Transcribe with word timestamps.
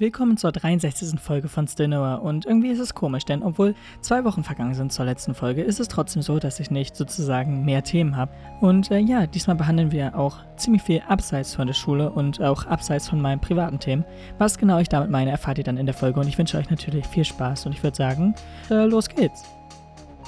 Willkommen 0.00 0.36
zur 0.36 0.52
63. 0.52 1.18
Folge 1.18 1.48
von 1.48 1.66
Stillnower 1.66 2.22
und 2.22 2.46
irgendwie 2.46 2.68
ist 2.68 2.78
es 2.78 2.94
komisch, 2.94 3.24
denn 3.24 3.42
obwohl 3.42 3.74
zwei 4.00 4.22
Wochen 4.22 4.44
vergangen 4.44 4.74
sind 4.74 4.92
zur 4.92 5.04
letzten 5.04 5.34
Folge, 5.34 5.62
ist 5.62 5.80
es 5.80 5.88
trotzdem 5.88 6.22
so, 6.22 6.38
dass 6.38 6.60
ich 6.60 6.70
nicht 6.70 6.94
sozusagen 6.94 7.64
mehr 7.64 7.82
Themen 7.82 8.16
habe. 8.16 8.30
Und 8.60 8.92
äh, 8.92 9.00
ja, 9.00 9.26
diesmal 9.26 9.56
behandeln 9.56 9.90
wir 9.90 10.16
auch 10.16 10.36
ziemlich 10.56 10.82
viel 10.82 11.02
abseits 11.08 11.56
von 11.56 11.66
der 11.66 11.74
Schule 11.74 12.12
und 12.12 12.40
auch 12.40 12.64
abseits 12.66 13.08
von 13.08 13.20
meinen 13.20 13.40
privaten 13.40 13.80
Themen. 13.80 14.04
Was 14.38 14.56
genau 14.56 14.78
ich 14.78 14.88
damit 14.88 15.10
meine, 15.10 15.32
erfahrt 15.32 15.58
ihr 15.58 15.64
dann 15.64 15.76
in 15.76 15.86
der 15.86 15.96
Folge 15.96 16.20
und 16.20 16.28
ich 16.28 16.38
wünsche 16.38 16.58
euch 16.58 16.70
natürlich 16.70 17.04
viel 17.04 17.24
Spaß 17.24 17.66
und 17.66 17.72
ich 17.72 17.82
würde 17.82 17.96
sagen, 17.96 18.36
äh, 18.70 18.84
los 18.84 19.08
geht's. 19.08 19.42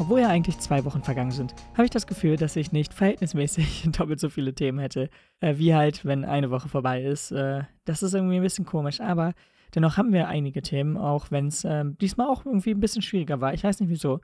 Obwohl 0.01 0.19
ja 0.19 0.31
eigentlich 0.31 0.59
zwei 0.59 0.85
Wochen 0.85 1.05
vergangen 1.05 1.31
sind, 1.31 1.55
habe 1.75 1.85
ich 1.85 1.91
das 1.91 2.09
Gefühl, 2.09 2.37
dass 2.37 2.57
ich 2.57 2.73
nicht 2.73 2.93
verhältnismäßig 2.93 3.89
doppelt 3.97 4.19
so 4.19 4.31
viele 4.31 4.53
Themen 4.53 4.81
hätte, 4.81 5.11
äh, 5.39 5.59
wie 5.59 5.77
halt, 5.77 6.05
wenn 6.05 6.25
eine 6.25 6.51
Woche 6.51 6.69
vorbei 6.69 7.05
ist. 7.05 7.31
Äh, 7.31 7.63
das 7.85 8.03
ist 8.03 8.15
irgendwie 8.15 8.37
ein 8.37 8.43
bisschen 8.43 8.67
komisch, 8.67 9.01
aber 9.01 9.33
Dennoch 9.75 9.97
haben 9.97 10.13
wir 10.13 10.29
einige 10.29 10.63
Themen, 10.63 10.97
auch 10.97 11.31
wenn 11.31 11.47
es 11.47 11.65
ähm, 11.65 11.97
diesmal 11.99 12.29
auch 12.29 12.45
irgendwie 12.47 12.71
ein 12.71 12.81
bisschen 12.81 13.03
schwieriger 13.03 13.41
war. 13.41 13.55
Ich 13.55 13.65
weiß 13.65 13.81
nicht 13.81 13.91
wieso. 13.91 14.21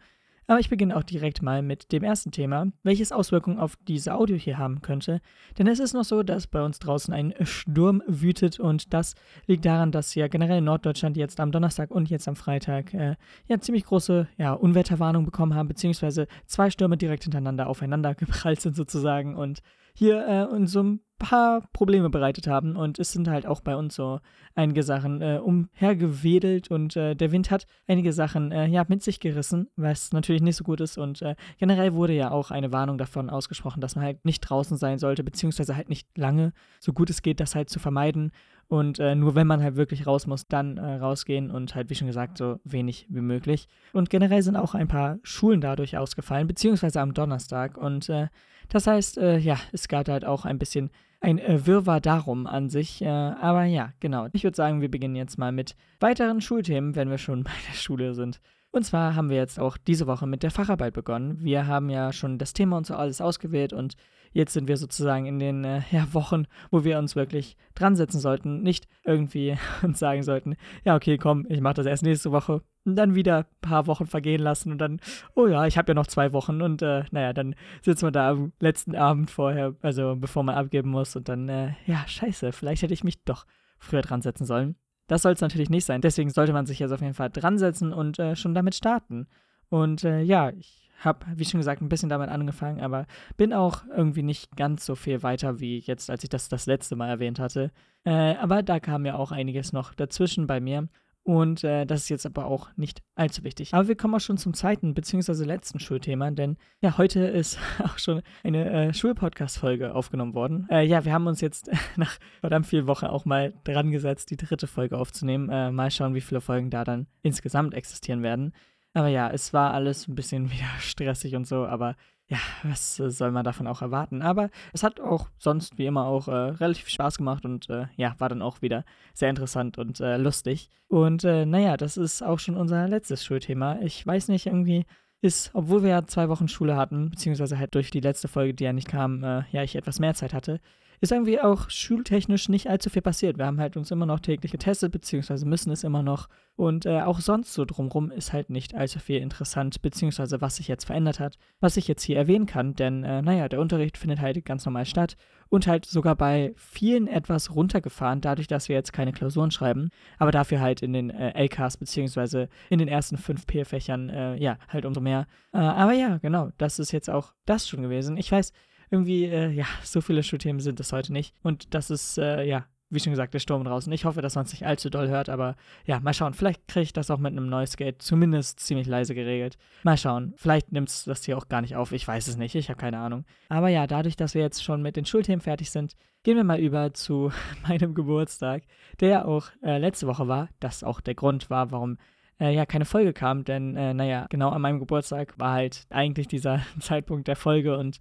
Aber 0.48 0.60
ich 0.60 0.70
beginne 0.70 0.96
auch 0.96 1.02
direkt 1.02 1.42
mal 1.42 1.60
mit 1.60 1.90
dem 1.90 2.04
ersten 2.04 2.30
Thema, 2.30 2.68
welches 2.84 3.10
Auswirkungen 3.10 3.58
auf 3.58 3.76
diese 3.88 4.14
Audio 4.14 4.36
hier 4.36 4.58
haben 4.58 4.80
könnte. 4.80 5.20
Denn 5.58 5.66
es 5.66 5.80
ist 5.80 5.92
noch 5.92 6.04
so, 6.04 6.22
dass 6.22 6.46
bei 6.46 6.62
uns 6.62 6.78
draußen 6.78 7.12
ein 7.12 7.34
Sturm 7.42 8.00
wütet 8.06 8.60
und 8.60 8.94
das 8.94 9.14
liegt 9.46 9.64
daran, 9.64 9.90
dass 9.90 10.14
ja 10.14 10.28
generell 10.28 10.60
Norddeutschland 10.60 11.16
jetzt 11.16 11.40
am 11.40 11.50
Donnerstag 11.50 11.90
und 11.90 12.10
jetzt 12.10 12.28
am 12.28 12.36
Freitag 12.36 12.94
äh, 12.94 13.16
ja 13.48 13.58
ziemlich 13.58 13.84
große 13.84 14.28
ja, 14.38 14.52
Unwetterwarnung 14.52 15.24
bekommen 15.24 15.54
haben, 15.54 15.68
beziehungsweise 15.68 16.28
zwei 16.46 16.70
Stürme 16.70 16.96
direkt 16.96 17.24
hintereinander 17.24 17.66
aufeinander 17.66 18.14
geprallt 18.14 18.60
sind 18.60 18.76
sozusagen 18.76 19.34
und 19.34 19.62
hier 19.96 20.26
äh, 20.28 20.44
uns 20.44 20.72
so 20.72 20.82
ein 20.82 21.00
paar 21.18 21.62
Probleme 21.72 22.10
bereitet 22.10 22.46
haben. 22.46 22.76
Und 22.76 22.98
es 22.98 23.12
sind 23.12 23.28
halt 23.28 23.46
auch 23.46 23.60
bei 23.60 23.74
uns 23.76 23.94
so 23.94 24.20
einige 24.54 24.82
Sachen 24.82 25.22
äh, 25.22 25.40
umhergewedelt 25.42 26.70
und 26.70 26.96
äh, 26.96 27.14
der 27.14 27.32
Wind 27.32 27.50
hat 27.50 27.66
einige 27.86 28.12
Sachen 28.12 28.52
äh, 28.52 28.66
ja, 28.66 28.84
mit 28.88 29.02
sich 29.02 29.20
gerissen, 29.20 29.68
was 29.76 30.12
natürlich 30.12 30.42
nicht 30.42 30.56
so 30.56 30.64
gut 30.64 30.80
ist. 30.80 30.98
Und 30.98 31.22
äh, 31.22 31.34
generell 31.58 31.94
wurde 31.94 32.12
ja 32.12 32.30
auch 32.30 32.50
eine 32.50 32.72
Warnung 32.72 32.98
davon 32.98 33.30
ausgesprochen, 33.30 33.80
dass 33.80 33.96
man 33.96 34.04
halt 34.04 34.24
nicht 34.24 34.40
draußen 34.40 34.76
sein 34.76 34.98
sollte, 34.98 35.24
beziehungsweise 35.24 35.76
halt 35.76 35.88
nicht 35.88 36.06
lange, 36.16 36.52
so 36.80 36.92
gut 36.92 37.08
es 37.08 37.22
geht, 37.22 37.40
das 37.40 37.54
halt 37.54 37.70
zu 37.70 37.78
vermeiden. 37.78 38.32
Und 38.68 38.98
äh, 38.98 39.14
nur 39.14 39.36
wenn 39.36 39.46
man 39.46 39.62
halt 39.62 39.76
wirklich 39.76 40.06
raus 40.06 40.26
muss, 40.26 40.48
dann 40.48 40.76
äh, 40.76 40.96
rausgehen 40.96 41.50
und 41.50 41.74
halt, 41.74 41.88
wie 41.88 41.94
schon 41.94 42.08
gesagt, 42.08 42.36
so 42.36 42.58
wenig 42.64 43.06
wie 43.08 43.20
möglich. 43.20 43.68
Und 43.92 44.10
generell 44.10 44.42
sind 44.42 44.56
auch 44.56 44.74
ein 44.74 44.88
paar 44.88 45.18
Schulen 45.22 45.60
dadurch 45.60 45.96
ausgefallen, 45.96 46.48
beziehungsweise 46.48 47.00
am 47.00 47.14
Donnerstag. 47.14 47.78
Und 47.78 48.08
äh, 48.08 48.26
das 48.68 48.86
heißt, 48.86 49.18
äh, 49.18 49.38
ja, 49.38 49.58
es 49.72 49.88
gab 49.88 50.08
halt 50.08 50.24
auch 50.24 50.44
ein 50.44 50.58
bisschen 50.58 50.90
ein 51.20 51.38
äh, 51.38 51.66
Wirrwarr 51.66 52.00
darum 52.00 52.46
an 52.46 52.68
sich. 52.68 53.02
Äh, 53.02 53.08
aber 53.08 53.64
ja, 53.64 53.92
genau. 54.00 54.28
Ich 54.32 54.44
würde 54.44 54.56
sagen, 54.56 54.80
wir 54.80 54.90
beginnen 54.90 55.16
jetzt 55.16 55.38
mal 55.38 55.52
mit 55.52 55.74
weiteren 56.00 56.40
Schulthemen, 56.40 56.94
wenn 56.94 57.10
wir 57.10 57.18
schon 57.18 57.42
bei 57.44 57.52
der 57.68 57.76
Schule 57.76 58.14
sind. 58.14 58.40
Und 58.76 58.82
zwar 58.82 59.14
haben 59.14 59.30
wir 59.30 59.38
jetzt 59.38 59.58
auch 59.58 59.78
diese 59.78 60.06
Woche 60.06 60.26
mit 60.26 60.42
der 60.42 60.50
Facharbeit 60.50 60.92
begonnen. 60.92 61.38
Wir 61.42 61.66
haben 61.66 61.88
ja 61.88 62.12
schon 62.12 62.36
das 62.36 62.52
Thema 62.52 62.76
und 62.76 62.86
so 62.86 62.94
alles 62.94 63.22
ausgewählt 63.22 63.72
und 63.72 63.94
jetzt 64.34 64.52
sind 64.52 64.68
wir 64.68 64.76
sozusagen 64.76 65.24
in 65.24 65.38
den 65.38 65.64
äh, 65.64 65.80
ja, 65.90 66.12
Wochen, 66.12 66.44
wo 66.70 66.84
wir 66.84 66.98
uns 66.98 67.16
wirklich 67.16 67.56
dran 67.74 67.96
setzen 67.96 68.20
sollten. 68.20 68.62
Nicht 68.62 68.86
irgendwie 69.02 69.56
uns 69.82 69.98
sagen 69.98 70.22
sollten, 70.22 70.56
ja, 70.84 70.94
okay, 70.94 71.16
komm, 71.16 71.46
ich 71.48 71.62
mache 71.62 71.72
das 71.72 71.86
erst 71.86 72.02
nächste 72.02 72.32
Woche. 72.32 72.60
Und 72.84 72.96
dann 72.96 73.14
wieder 73.14 73.38
ein 73.38 73.44
paar 73.62 73.86
Wochen 73.86 74.04
vergehen 74.04 74.42
lassen 74.42 74.72
und 74.72 74.78
dann, 74.78 75.00
oh 75.34 75.46
ja, 75.46 75.66
ich 75.66 75.78
habe 75.78 75.92
ja 75.92 75.94
noch 75.94 76.06
zwei 76.06 76.34
Wochen 76.34 76.60
und 76.60 76.82
äh, 76.82 77.04
naja, 77.12 77.32
dann 77.32 77.54
sitzt 77.80 78.02
man 78.02 78.12
da 78.12 78.28
am 78.28 78.52
letzten 78.60 78.94
Abend 78.94 79.30
vorher, 79.30 79.74
also 79.80 80.16
bevor 80.16 80.42
man 80.42 80.54
abgeben 80.54 80.90
muss 80.90 81.16
und 81.16 81.30
dann, 81.30 81.48
äh, 81.48 81.70
ja, 81.86 82.06
scheiße, 82.06 82.52
vielleicht 82.52 82.82
hätte 82.82 82.92
ich 82.92 83.04
mich 83.04 83.24
doch 83.24 83.46
früher 83.78 84.02
dran 84.02 84.20
setzen 84.20 84.44
sollen. 84.44 84.76
Das 85.06 85.22
soll 85.22 85.32
es 85.32 85.40
natürlich 85.40 85.70
nicht 85.70 85.84
sein. 85.84 86.00
Deswegen 86.00 86.30
sollte 86.30 86.52
man 86.52 86.66
sich 86.66 86.78
jetzt 86.78 86.92
auf 86.92 87.00
jeden 87.00 87.14
Fall 87.14 87.30
dran 87.30 87.58
setzen 87.58 87.92
und 87.92 88.18
äh, 88.18 88.36
schon 88.36 88.54
damit 88.54 88.74
starten. 88.74 89.26
Und 89.68 90.04
äh, 90.04 90.20
ja, 90.20 90.50
ich 90.50 90.90
habe, 90.98 91.26
wie 91.34 91.44
schon 91.44 91.60
gesagt, 91.60 91.82
ein 91.82 91.88
bisschen 91.88 92.08
damit 92.08 92.30
angefangen, 92.30 92.80
aber 92.80 93.06
bin 93.36 93.52
auch 93.52 93.84
irgendwie 93.94 94.22
nicht 94.22 94.56
ganz 94.56 94.86
so 94.86 94.94
viel 94.94 95.22
weiter 95.22 95.60
wie 95.60 95.78
jetzt, 95.78 96.10
als 96.10 96.24
ich 96.24 96.30
das 96.30 96.48
das 96.48 96.66
letzte 96.66 96.96
Mal 96.96 97.08
erwähnt 97.08 97.38
hatte. 97.38 97.70
Äh, 98.04 98.36
aber 98.36 98.62
da 98.62 98.80
kam 98.80 99.04
ja 99.04 99.16
auch 99.16 99.32
einiges 99.32 99.72
noch 99.72 99.94
dazwischen 99.94 100.46
bei 100.46 100.60
mir. 100.60 100.88
Und 101.26 101.64
äh, 101.64 101.84
das 101.86 102.02
ist 102.02 102.08
jetzt 102.08 102.24
aber 102.24 102.46
auch 102.46 102.68
nicht 102.76 103.02
allzu 103.16 103.42
wichtig. 103.42 103.74
Aber 103.74 103.88
wir 103.88 103.96
kommen 103.96 104.14
auch 104.14 104.20
schon 104.20 104.38
zum 104.38 104.54
zweiten 104.54 104.94
bzw. 104.94 105.42
letzten 105.44 105.80
Schulthema, 105.80 106.30
denn 106.30 106.56
ja, 106.80 106.98
heute 106.98 107.18
ist 107.18 107.58
auch 107.82 107.98
schon 107.98 108.22
eine 108.44 108.70
äh, 108.70 108.94
Schulpodcast-Folge 108.94 109.92
aufgenommen 109.92 110.34
worden. 110.34 110.68
Äh, 110.70 110.86
ja, 110.86 111.04
wir 111.04 111.12
haben 111.12 111.26
uns 111.26 111.40
jetzt 111.40 111.68
nach 111.96 112.16
verdammt 112.38 112.68
vielen 112.68 112.86
Wochen 112.86 113.06
auch 113.06 113.24
mal 113.24 113.52
dran 113.64 113.90
gesetzt, 113.90 114.30
die 114.30 114.36
dritte 114.36 114.68
Folge 114.68 114.96
aufzunehmen. 114.96 115.50
Äh, 115.50 115.72
mal 115.72 115.90
schauen, 115.90 116.14
wie 116.14 116.20
viele 116.20 116.40
Folgen 116.40 116.70
da 116.70 116.84
dann 116.84 117.08
insgesamt 117.22 117.74
existieren 117.74 118.22
werden. 118.22 118.52
Aber 118.94 119.08
ja, 119.08 119.28
es 119.28 119.52
war 119.52 119.74
alles 119.74 120.06
ein 120.06 120.14
bisschen 120.14 120.48
wieder 120.52 120.78
stressig 120.78 121.34
und 121.34 121.48
so, 121.48 121.66
aber 121.66 121.96
ja, 122.28 122.38
was 122.62 122.98
äh, 122.98 123.10
soll 123.10 123.30
man 123.30 123.44
davon 123.44 123.66
auch 123.66 123.82
erwarten? 123.82 124.22
Aber 124.22 124.50
es 124.72 124.82
hat 124.82 125.00
auch 125.00 125.28
sonst 125.38 125.78
wie 125.78 125.86
immer 125.86 126.06
auch 126.06 126.28
äh, 126.28 126.32
relativ 126.32 126.88
Spaß 126.88 127.18
gemacht 127.18 127.44
und 127.44 127.70
äh, 127.70 127.86
ja, 127.96 128.14
war 128.18 128.28
dann 128.28 128.42
auch 128.42 128.62
wieder 128.62 128.84
sehr 129.14 129.30
interessant 129.30 129.78
und 129.78 130.00
äh, 130.00 130.16
lustig. 130.16 130.70
Und 130.88 131.24
äh, 131.24 131.46
naja, 131.46 131.76
das 131.76 131.96
ist 131.96 132.22
auch 132.22 132.38
schon 132.38 132.56
unser 132.56 132.88
letztes 132.88 133.24
Schulthema. 133.24 133.78
Ich 133.80 134.04
weiß 134.06 134.28
nicht, 134.28 134.46
irgendwie 134.46 134.86
ist, 135.20 135.50
obwohl 135.54 135.82
wir 135.82 135.90
ja 135.90 136.06
zwei 136.06 136.28
Wochen 136.28 136.48
Schule 136.48 136.76
hatten, 136.76 137.10
beziehungsweise 137.10 137.58
halt 137.58 137.74
durch 137.74 137.90
die 137.90 138.00
letzte 138.00 138.28
Folge, 138.28 138.54
die 138.54 138.64
ja 138.64 138.72
nicht 138.72 138.88
kam, 138.88 139.22
äh, 139.22 139.42
ja, 139.52 139.62
ich 139.62 139.76
etwas 139.76 140.00
mehr 140.00 140.14
Zeit 140.14 140.34
hatte, 140.34 140.60
ist 141.00 141.12
irgendwie 141.12 141.40
auch 141.40 141.70
schultechnisch 141.70 142.48
nicht 142.48 142.68
allzu 142.68 142.90
viel 142.90 143.02
passiert. 143.02 143.38
Wir 143.38 143.46
haben 143.46 143.60
halt 143.60 143.76
uns 143.76 143.90
immer 143.90 144.06
noch 144.06 144.20
täglich 144.20 144.52
getestet, 144.52 144.92
beziehungsweise 144.92 145.46
müssen 145.46 145.70
es 145.70 145.84
immer 145.84 146.02
noch. 146.02 146.28
Und 146.56 146.86
äh, 146.86 147.02
auch 147.02 147.20
sonst 147.20 147.52
so 147.52 147.64
drumrum 147.64 148.10
ist 148.10 148.32
halt 148.32 148.48
nicht 148.48 148.74
allzu 148.74 148.98
viel 148.98 149.20
interessant, 149.20 149.82
beziehungsweise 149.82 150.40
was 150.40 150.56
sich 150.56 150.68
jetzt 150.68 150.84
verändert 150.84 151.20
hat, 151.20 151.36
was 151.60 151.76
ich 151.76 151.86
jetzt 151.86 152.02
hier 152.02 152.16
erwähnen 152.16 152.46
kann. 152.46 152.74
Denn, 152.74 153.04
äh, 153.04 153.20
naja, 153.20 153.48
der 153.48 153.60
Unterricht 153.60 153.98
findet 153.98 154.20
halt 154.20 154.42
ganz 154.44 154.64
normal 154.64 154.86
statt 154.86 155.16
und 155.48 155.66
halt 155.66 155.84
sogar 155.84 156.16
bei 156.16 156.52
vielen 156.56 157.06
etwas 157.06 157.54
runtergefahren, 157.54 158.20
dadurch, 158.20 158.48
dass 158.48 158.68
wir 158.68 158.76
jetzt 158.76 158.92
keine 158.92 159.12
Klausuren 159.12 159.50
schreiben, 159.50 159.90
aber 160.18 160.32
dafür 160.32 160.60
halt 160.60 160.82
in 160.82 160.92
den 160.92 161.10
äh, 161.10 161.32
LKs, 161.34 161.76
beziehungsweise 161.76 162.48
in 162.70 162.78
den 162.78 162.88
ersten 162.88 163.16
fünf 163.16 163.46
P-Fächern, 163.46 164.08
äh, 164.08 164.36
ja, 164.36 164.58
halt 164.68 164.84
umso 164.86 165.00
mehr. 165.00 165.26
Äh, 165.52 165.58
aber 165.58 165.92
ja, 165.92 166.18
genau, 166.18 166.50
das 166.58 166.78
ist 166.78 166.92
jetzt 166.92 167.10
auch 167.10 167.34
das 167.44 167.68
schon 167.68 167.82
gewesen. 167.82 168.16
Ich 168.16 168.32
weiß, 168.32 168.52
irgendwie, 168.90 169.24
äh, 169.24 169.50
ja, 169.50 169.66
so 169.82 170.00
viele 170.00 170.22
Schulthemen 170.22 170.60
sind 170.60 170.80
es 170.80 170.92
heute 170.92 171.12
nicht. 171.12 171.34
Und 171.42 171.74
das 171.74 171.90
ist, 171.90 172.18
äh, 172.18 172.44
ja, 172.44 172.66
wie 172.88 173.00
schon 173.00 173.12
gesagt, 173.12 173.34
der 173.34 173.40
Sturm 173.40 173.64
draußen. 173.64 173.92
Ich 173.92 174.04
hoffe, 174.04 174.22
dass 174.22 174.36
man 174.36 174.44
es 174.44 174.52
nicht 174.52 174.64
allzu 174.66 174.90
doll 174.90 175.08
hört, 175.08 175.28
aber 175.28 175.56
ja, 175.84 175.98
mal 176.00 176.14
schauen. 176.14 176.34
Vielleicht 176.34 176.68
kriege 176.68 176.84
ich 176.84 176.92
das 176.92 177.10
auch 177.10 177.18
mit 177.18 177.32
einem 177.32 177.48
Noise 177.48 177.76
Gate 177.76 178.00
zumindest 178.00 178.60
ziemlich 178.60 178.86
leise 178.86 179.14
geregelt. 179.14 179.58
Mal 179.82 179.96
schauen. 179.96 180.34
Vielleicht 180.36 180.70
nimmt 180.72 180.88
es 180.88 181.04
das 181.04 181.24
hier 181.24 181.36
auch 181.36 181.48
gar 181.48 181.62
nicht 181.62 181.74
auf. 181.74 181.90
Ich 181.92 182.06
weiß 182.06 182.28
es 182.28 182.36
nicht. 182.36 182.54
Ich 182.54 182.68
habe 182.68 182.80
keine 182.80 182.98
Ahnung. 182.98 183.24
Aber 183.48 183.68
ja, 183.68 183.86
dadurch, 183.86 184.16
dass 184.16 184.34
wir 184.34 184.42
jetzt 184.42 184.62
schon 184.62 184.82
mit 184.82 184.96
den 184.96 185.04
Schulthemen 185.04 185.40
fertig 185.40 185.70
sind, 185.70 185.94
gehen 186.22 186.36
wir 186.36 186.44
mal 186.44 186.60
über 186.60 186.94
zu 186.94 187.32
meinem 187.68 187.94
Geburtstag, 187.94 188.62
der 189.00 189.08
ja 189.08 189.24
auch 189.24 189.48
äh, 189.62 189.78
letzte 189.78 190.06
Woche 190.06 190.28
war. 190.28 190.48
Das 190.60 190.84
auch 190.84 191.00
der 191.00 191.16
Grund 191.16 191.50
war, 191.50 191.72
warum 191.72 191.98
äh, 192.38 192.54
ja 192.54 192.66
keine 192.66 192.84
Folge 192.84 193.12
kam, 193.12 193.44
denn 193.44 193.76
äh, 193.76 193.94
naja, 193.94 194.26
genau 194.30 194.50
an 194.50 194.62
meinem 194.62 194.78
Geburtstag 194.78 195.38
war 195.38 195.52
halt 195.52 195.86
eigentlich 195.90 196.28
dieser 196.28 196.60
Zeitpunkt 196.80 197.28
der 197.28 197.36
Folge 197.36 197.76
und 197.78 197.98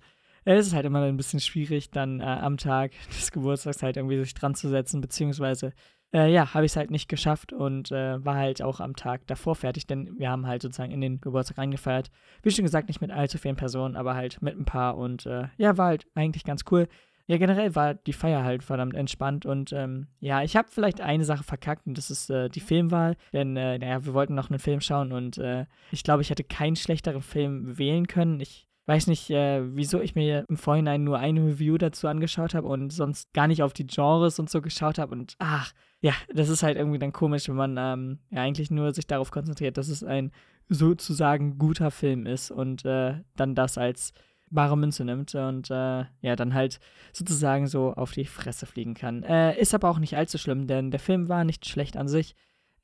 es 0.53 0.67
ist 0.67 0.73
halt 0.73 0.85
immer 0.85 1.01
ein 1.01 1.17
bisschen 1.17 1.39
schwierig, 1.39 1.89
dann 1.89 2.19
äh, 2.19 2.23
am 2.23 2.57
Tag 2.57 2.91
des 3.09 3.31
Geburtstags 3.31 3.81
halt 3.83 3.97
irgendwie 3.97 4.19
sich 4.19 4.33
dran 4.33 4.55
zu 4.55 4.69
setzen, 4.69 5.01
beziehungsweise 5.01 5.73
äh, 6.13 6.31
ja, 6.31 6.53
habe 6.53 6.65
ich 6.65 6.71
es 6.71 6.77
halt 6.77 6.91
nicht 6.91 7.09
geschafft 7.09 7.51
und 7.51 7.91
äh, 7.91 8.23
war 8.23 8.35
halt 8.35 8.61
auch 8.61 8.79
am 8.79 8.95
Tag 8.95 9.27
davor 9.27 9.55
fertig, 9.55 9.87
denn 9.87 10.17
wir 10.17 10.29
haben 10.29 10.47
halt 10.47 10.61
sozusagen 10.61 10.91
in 10.91 11.01
den 11.01 11.19
Geburtstag 11.19 11.57
reingefeiert. 11.57 12.09
Wie 12.43 12.51
schon 12.51 12.63
gesagt, 12.63 12.87
nicht 12.87 13.01
mit 13.01 13.11
allzu 13.11 13.37
vielen 13.37 13.57
Personen, 13.57 13.97
aber 13.97 14.15
halt 14.15 14.41
mit 14.41 14.57
ein 14.57 14.65
paar 14.65 14.97
und 14.97 15.25
äh, 15.25 15.47
ja, 15.57 15.77
war 15.77 15.87
halt 15.87 16.05
eigentlich 16.15 16.43
ganz 16.43 16.63
cool. 16.71 16.87
Ja, 17.27 17.37
generell 17.37 17.73
war 17.73 17.95
die 17.95 18.13
Feier 18.13 18.43
halt 18.43 18.63
verdammt 18.63 18.95
entspannt 18.95 19.47
und 19.47 19.73
ähm, 19.73 20.07
ja, 20.19 20.43
ich 20.43 20.55
habe 20.55 20.67
vielleicht 20.71 21.01
eine 21.01 21.25
Sache 21.25 21.43
verkackt 21.43 21.87
und 21.87 21.97
das 21.97 22.11
ist 22.11 22.29
äh, 22.29 22.49
die 22.49 22.59
Filmwahl, 22.59 23.17
denn 23.33 23.57
äh, 23.57 23.79
naja, 23.79 24.05
wir 24.05 24.13
wollten 24.13 24.35
noch 24.35 24.51
einen 24.51 24.59
Film 24.59 24.79
schauen 24.79 25.11
und 25.11 25.39
äh, 25.39 25.65
ich 25.91 26.03
glaube, 26.03 26.21
ich 26.21 26.29
hätte 26.29 26.43
keinen 26.43 26.75
schlechteren 26.75 27.23
Film 27.23 27.79
wählen 27.79 28.05
können. 28.05 28.39
Ich 28.41 28.67
weiß 28.85 29.07
nicht, 29.07 29.29
äh, 29.31 29.61
wieso 29.75 29.99
ich 29.99 30.15
mir 30.15 30.45
im 30.47 30.57
Vorhinein 30.57 31.03
nur 31.03 31.17
eine 31.17 31.45
Review 31.45 31.77
dazu 31.77 32.07
angeschaut 32.07 32.53
habe 32.53 32.67
und 32.67 32.91
sonst 32.91 33.33
gar 33.33 33.47
nicht 33.47 33.63
auf 33.63 33.73
die 33.73 33.87
Genres 33.87 34.39
und 34.39 34.49
so 34.49 34.61
geschaut 34.61 34.99
habe. 34.99 35.13
Und 35.13 35.35
ach, 35.39 35.73
ja, 36.01 36.13
das 36.33 36.49
ist 36.49 36.63
halt 36.63 36.77
irgendwie 36.77 36.99
dann 36.99 37.13
komisch, 37.13 37.47
wenn 37.47 37.55
man 37.55 37.77
ähm, 37.77 38.19
ja 38.29 38.41
eigentlich 38.41 38.69
nur 38.69 38.93
sich 38.93 39.07
darauf 39.07 39.31
konzentriert, 39.31 39.77
dass 39.77 39.87
es 39.87 40.03
ein 40.03 40.31
sozusagen 40.69 41.57
guter 41.57 41.91
Film 41.91 42.25
ist 42.25 42.51
und 42.51 42.85
äh, 42.85 43.21
dann 43.35 43.55
das 43.55 43.77
als 43.77 44.13
bare 44.51 44.77
Münze 44.77 45.03
nimmt 45.03 45.33
und 45.33 45.71
äh, 45.71 46.05
ja, 46.21 46.35
dann 46.35 46.53
halt 46.53 46.79
sozusagen 47.11 47.67
so 47.67 47.93
auf 47.93 48.11
die 48.11 48.25
Fresse 48.25 48.65
fliegen 48.65 48.93
kann. 48.93 49.23
Äh, 49.23 49.59
ist 49.59 49.73
aber 49.73 49.89
auch 49.89 49.99
nicht 49.99 50.15
allzu 50.15 50.37
schlimm, 50.37 50.67
denn 50.67 50.91
der 50.91 50.99
Film 50.99 51.29
war 51.29 51.43
nicht 51.43 51.67
schlecht 51.67 51.97
an 51.97 52.07
sich. 52.07 52.35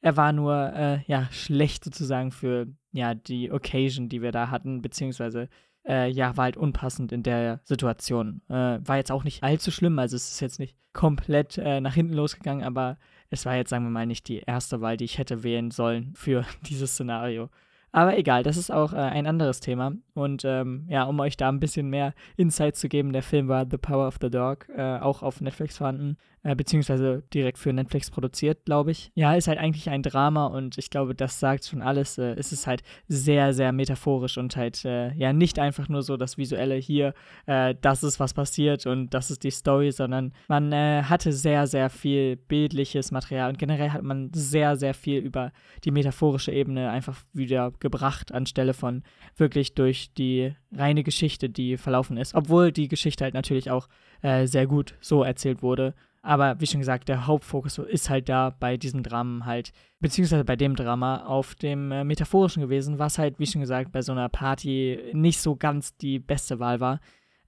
Er 0.01 0.18
war 0.18 0.33
nur, 0.33 0.74
äh, 0.74 1.00
ja, 1.06 1.27
schlecht 1.31 1.83
sozusagen 1.83 2.31
für, 2.31 2.68
ja, 2.92 3.13
die 3.13 3.51
Occasion, 3.51 4.09
die 4.09 4.21
wir 4.24 4.31
da 4.31 4.50
hatten, 4.50 4.81
beziehungsweise 4.81 5.48
äh, 5.87 6.09
ja, 6.09 6.37
war 6.37 6.45
halt 6.45 6.57
unpassend 6.57 7.11
in 7.11 7.23
der 7.23 7.59
Situation. 7.63 8.41
Äh, 8.49 8.79
war 8.83 8.97
jetzt 8.97 9.11
auch 9.11 9.23
nicht 9.23 9.43
allzu 9.43 9.71
schlimm, 9.71 9.99
also 9.99 10.15
es 10.15 10.31
ist 10.31 10.39
jetzt 10.39 10.59
nicht 10.59 10.75
komplett 10.93 11.57
äh, 11.57 11.81
nach 11.81 11.93
hinten 11.93 12.13
losgegangen, 12.13 12.63
aber 12.63 12.97
es 13.29 13.45
war 13.45 13.55
jetzt, 13.55 13.69
sagen 13.69 13.85
wir 13.85 13.91
mal, 13.91 14.05
nicht 14.05 14.27
die 14.27 14.39
erste 14.39 14.81
Wahl, 14.81 14.97
die 14.97 15.05
ich 15.05 15.17
hätte 15.17 15.43
wählen 15.43 15.71
sollen 15.71 16.13
für 16.15 16.45
dieses 16.67 16.93
Szenario. 16.93 17.49
Aber 17.93 18.17
egal, 18.17 18.43
das 18.43 18.55
ist 18.55 18.71
auch 18.71 18.93
äh, 18.93 18.97
ein 18.97 19.27
anderes 19.27 19.59
Thema. 19.59 19.93
Und 20.13 20.43
ähm, 20.45 20.85
ja, 20.87 21.03
um 21.03 21.19
euch 21.19 21.35
da 21.35 21.49
ein 21.49 21.59
bisschen 21.59 21.89
mehr 21.89 22.13
Insight 22.37 22.77
zu 22.77 22.87
geben, 22.87 23.11
der 23.11 23.23
Film 23.23 23.49
war 23.49 23.65
The 23.69 23.77
Power 23.77 24.07
of 24.07 24.17
the 24.21 24.29
Dog, 24.29 24.69
äh, 24.69 24.99
auch 24.99 25.23
auf 25.23 25.41
Netflix 25.41 25.77
vorhanden 25.77 26.17
äh, 26.43 26.55
beziehungsweise 26.55 27.23
direkt 27.33 27.57
für 27.59 27.71
Netflix 27.71 28.09
produziert, 28.09 28.65
glaube 28.65 28.91
ich. 28.91 29.11
Ja, 29.13 29.35
ist 29.35 29.47
halt 29.47 29.59
eigentlich 29.59 29.89
ein 29.89 30.01
Drama 30.01 30.47
und 30.47 30.77
ich 30.77 30.89
glaube, 30.89 31.13
das 31.13 31.39
sagt 31.39 31.65
schon 31.65 31.81
alles. 31.81 32.17
Äh, 32.17 32.33
es 32.33 32.51
ist 32.51 32.65
halt 32.65 32.81
sehr, 33.07 33.53
sehr 33.53 33.71
metaphorisch 33.71 34.38
und 34.38 34.55
halt, 34.55 34.83
äh, 34.85 35.13
ja, 35.13 35.33
nicht 35.33 35.59
einfach 35.59 35.88
nur 35.88 36.01
so 36.01 36.17
das 36.17 36.38
Visuelle 36.38 36.75
hier, 36.75 37.13
äh, 37.45 37.75
das 37.81 38.03
ist 38.03 38.19
was 38.19 38.33
passiert 38.33 38.88
und 38.88 39.13
das 39.13 39.29
ist 39.29 39.43
die 39.43 39.51
Story, 39.51 39.91
sondern 39.91 40.33
man 40.47 40.71
äh, 40.71 41.03
hatte 41.03 41.31
sehr, 41.31 41.67
sehr 41.67 41.89
viel 41.89 42.38
bildliches 42.38 43.11
Material 43.11 43.49
und 43.49 43.59
generell 43.59 43.91
hat 43.91 44.03
man 44.03 44.31
sehr, 44.33 44.75
sehr 44.75 44.93
viel 44.93 45.19
über 45.19 45.51
die 45.83 45.91
metaphorische 45.91 46.51
Ebene 46.51 46.89
einfach 46.89 47.23
wieder 47.33 47.71
gebracht, 47.79 48.31
anstelle 48.31 48.73
von 48.73 49.03
wirklich 49.38 49.75
durch 49.75 50.13
die 50.13 50.55
reine 50.71 51.03
Geschichte, 51.03 51.49
die 51.49 51.77
verlaufen 51.77 52.17
ist. 52.17 52.33
Obwohl 52.33 52.71
die 52.71 52.88
Geschichte 52.88 53.23
halt 53.23 53.33
natürlich 53.33 53.69
auch 53.69 53.88
äh, 54.21 54.47
sehr 54.47 54.65
gut 54.65 54.95
so 55.01 55.23
erzählt 55.23 55.61
wurde 55.61 55.93
aber 56.21 56.59
wie 56.59 56.68
schon 56.68 56.79
gesagt, 56.79 57.09
der 57.09 57.25
Hauptfokus 57.25 57.79
ist 57.79 58.09
halt 58.09 58.29
da 58.29 58.56
bei 58.59 58.77
diesem 58.77 59.01
Dramen 59.01 59.45
halt, 59.45 59.71
beziehungsweise 60.00 60.45
bei 60.45 60.56
dem 60.56 60.75
Drama 60.75 61.25
auf 61.25 61.56
dem 61.56 61.91
äh, 61.91 62.03
Metaphorischen 62.03 62.62
gewesen, 62.62 63.00
was 63.00 63.18
halt, 63.18 63.39
wie 63.39 63.47
schon 63.47 63.62
gesagt, 63.62 63.91
bei 63.91 64.01
so 64.01 64.12
einer 64.12 64.29
Party 64.29 65.00
nicht 65.13 65.39
so 65.39 65.56
ganz 65.56 65.97
die 65.97 66.19
beste 66.19 66.59
Wahl 66.59 66.79
war. 66.79 67.00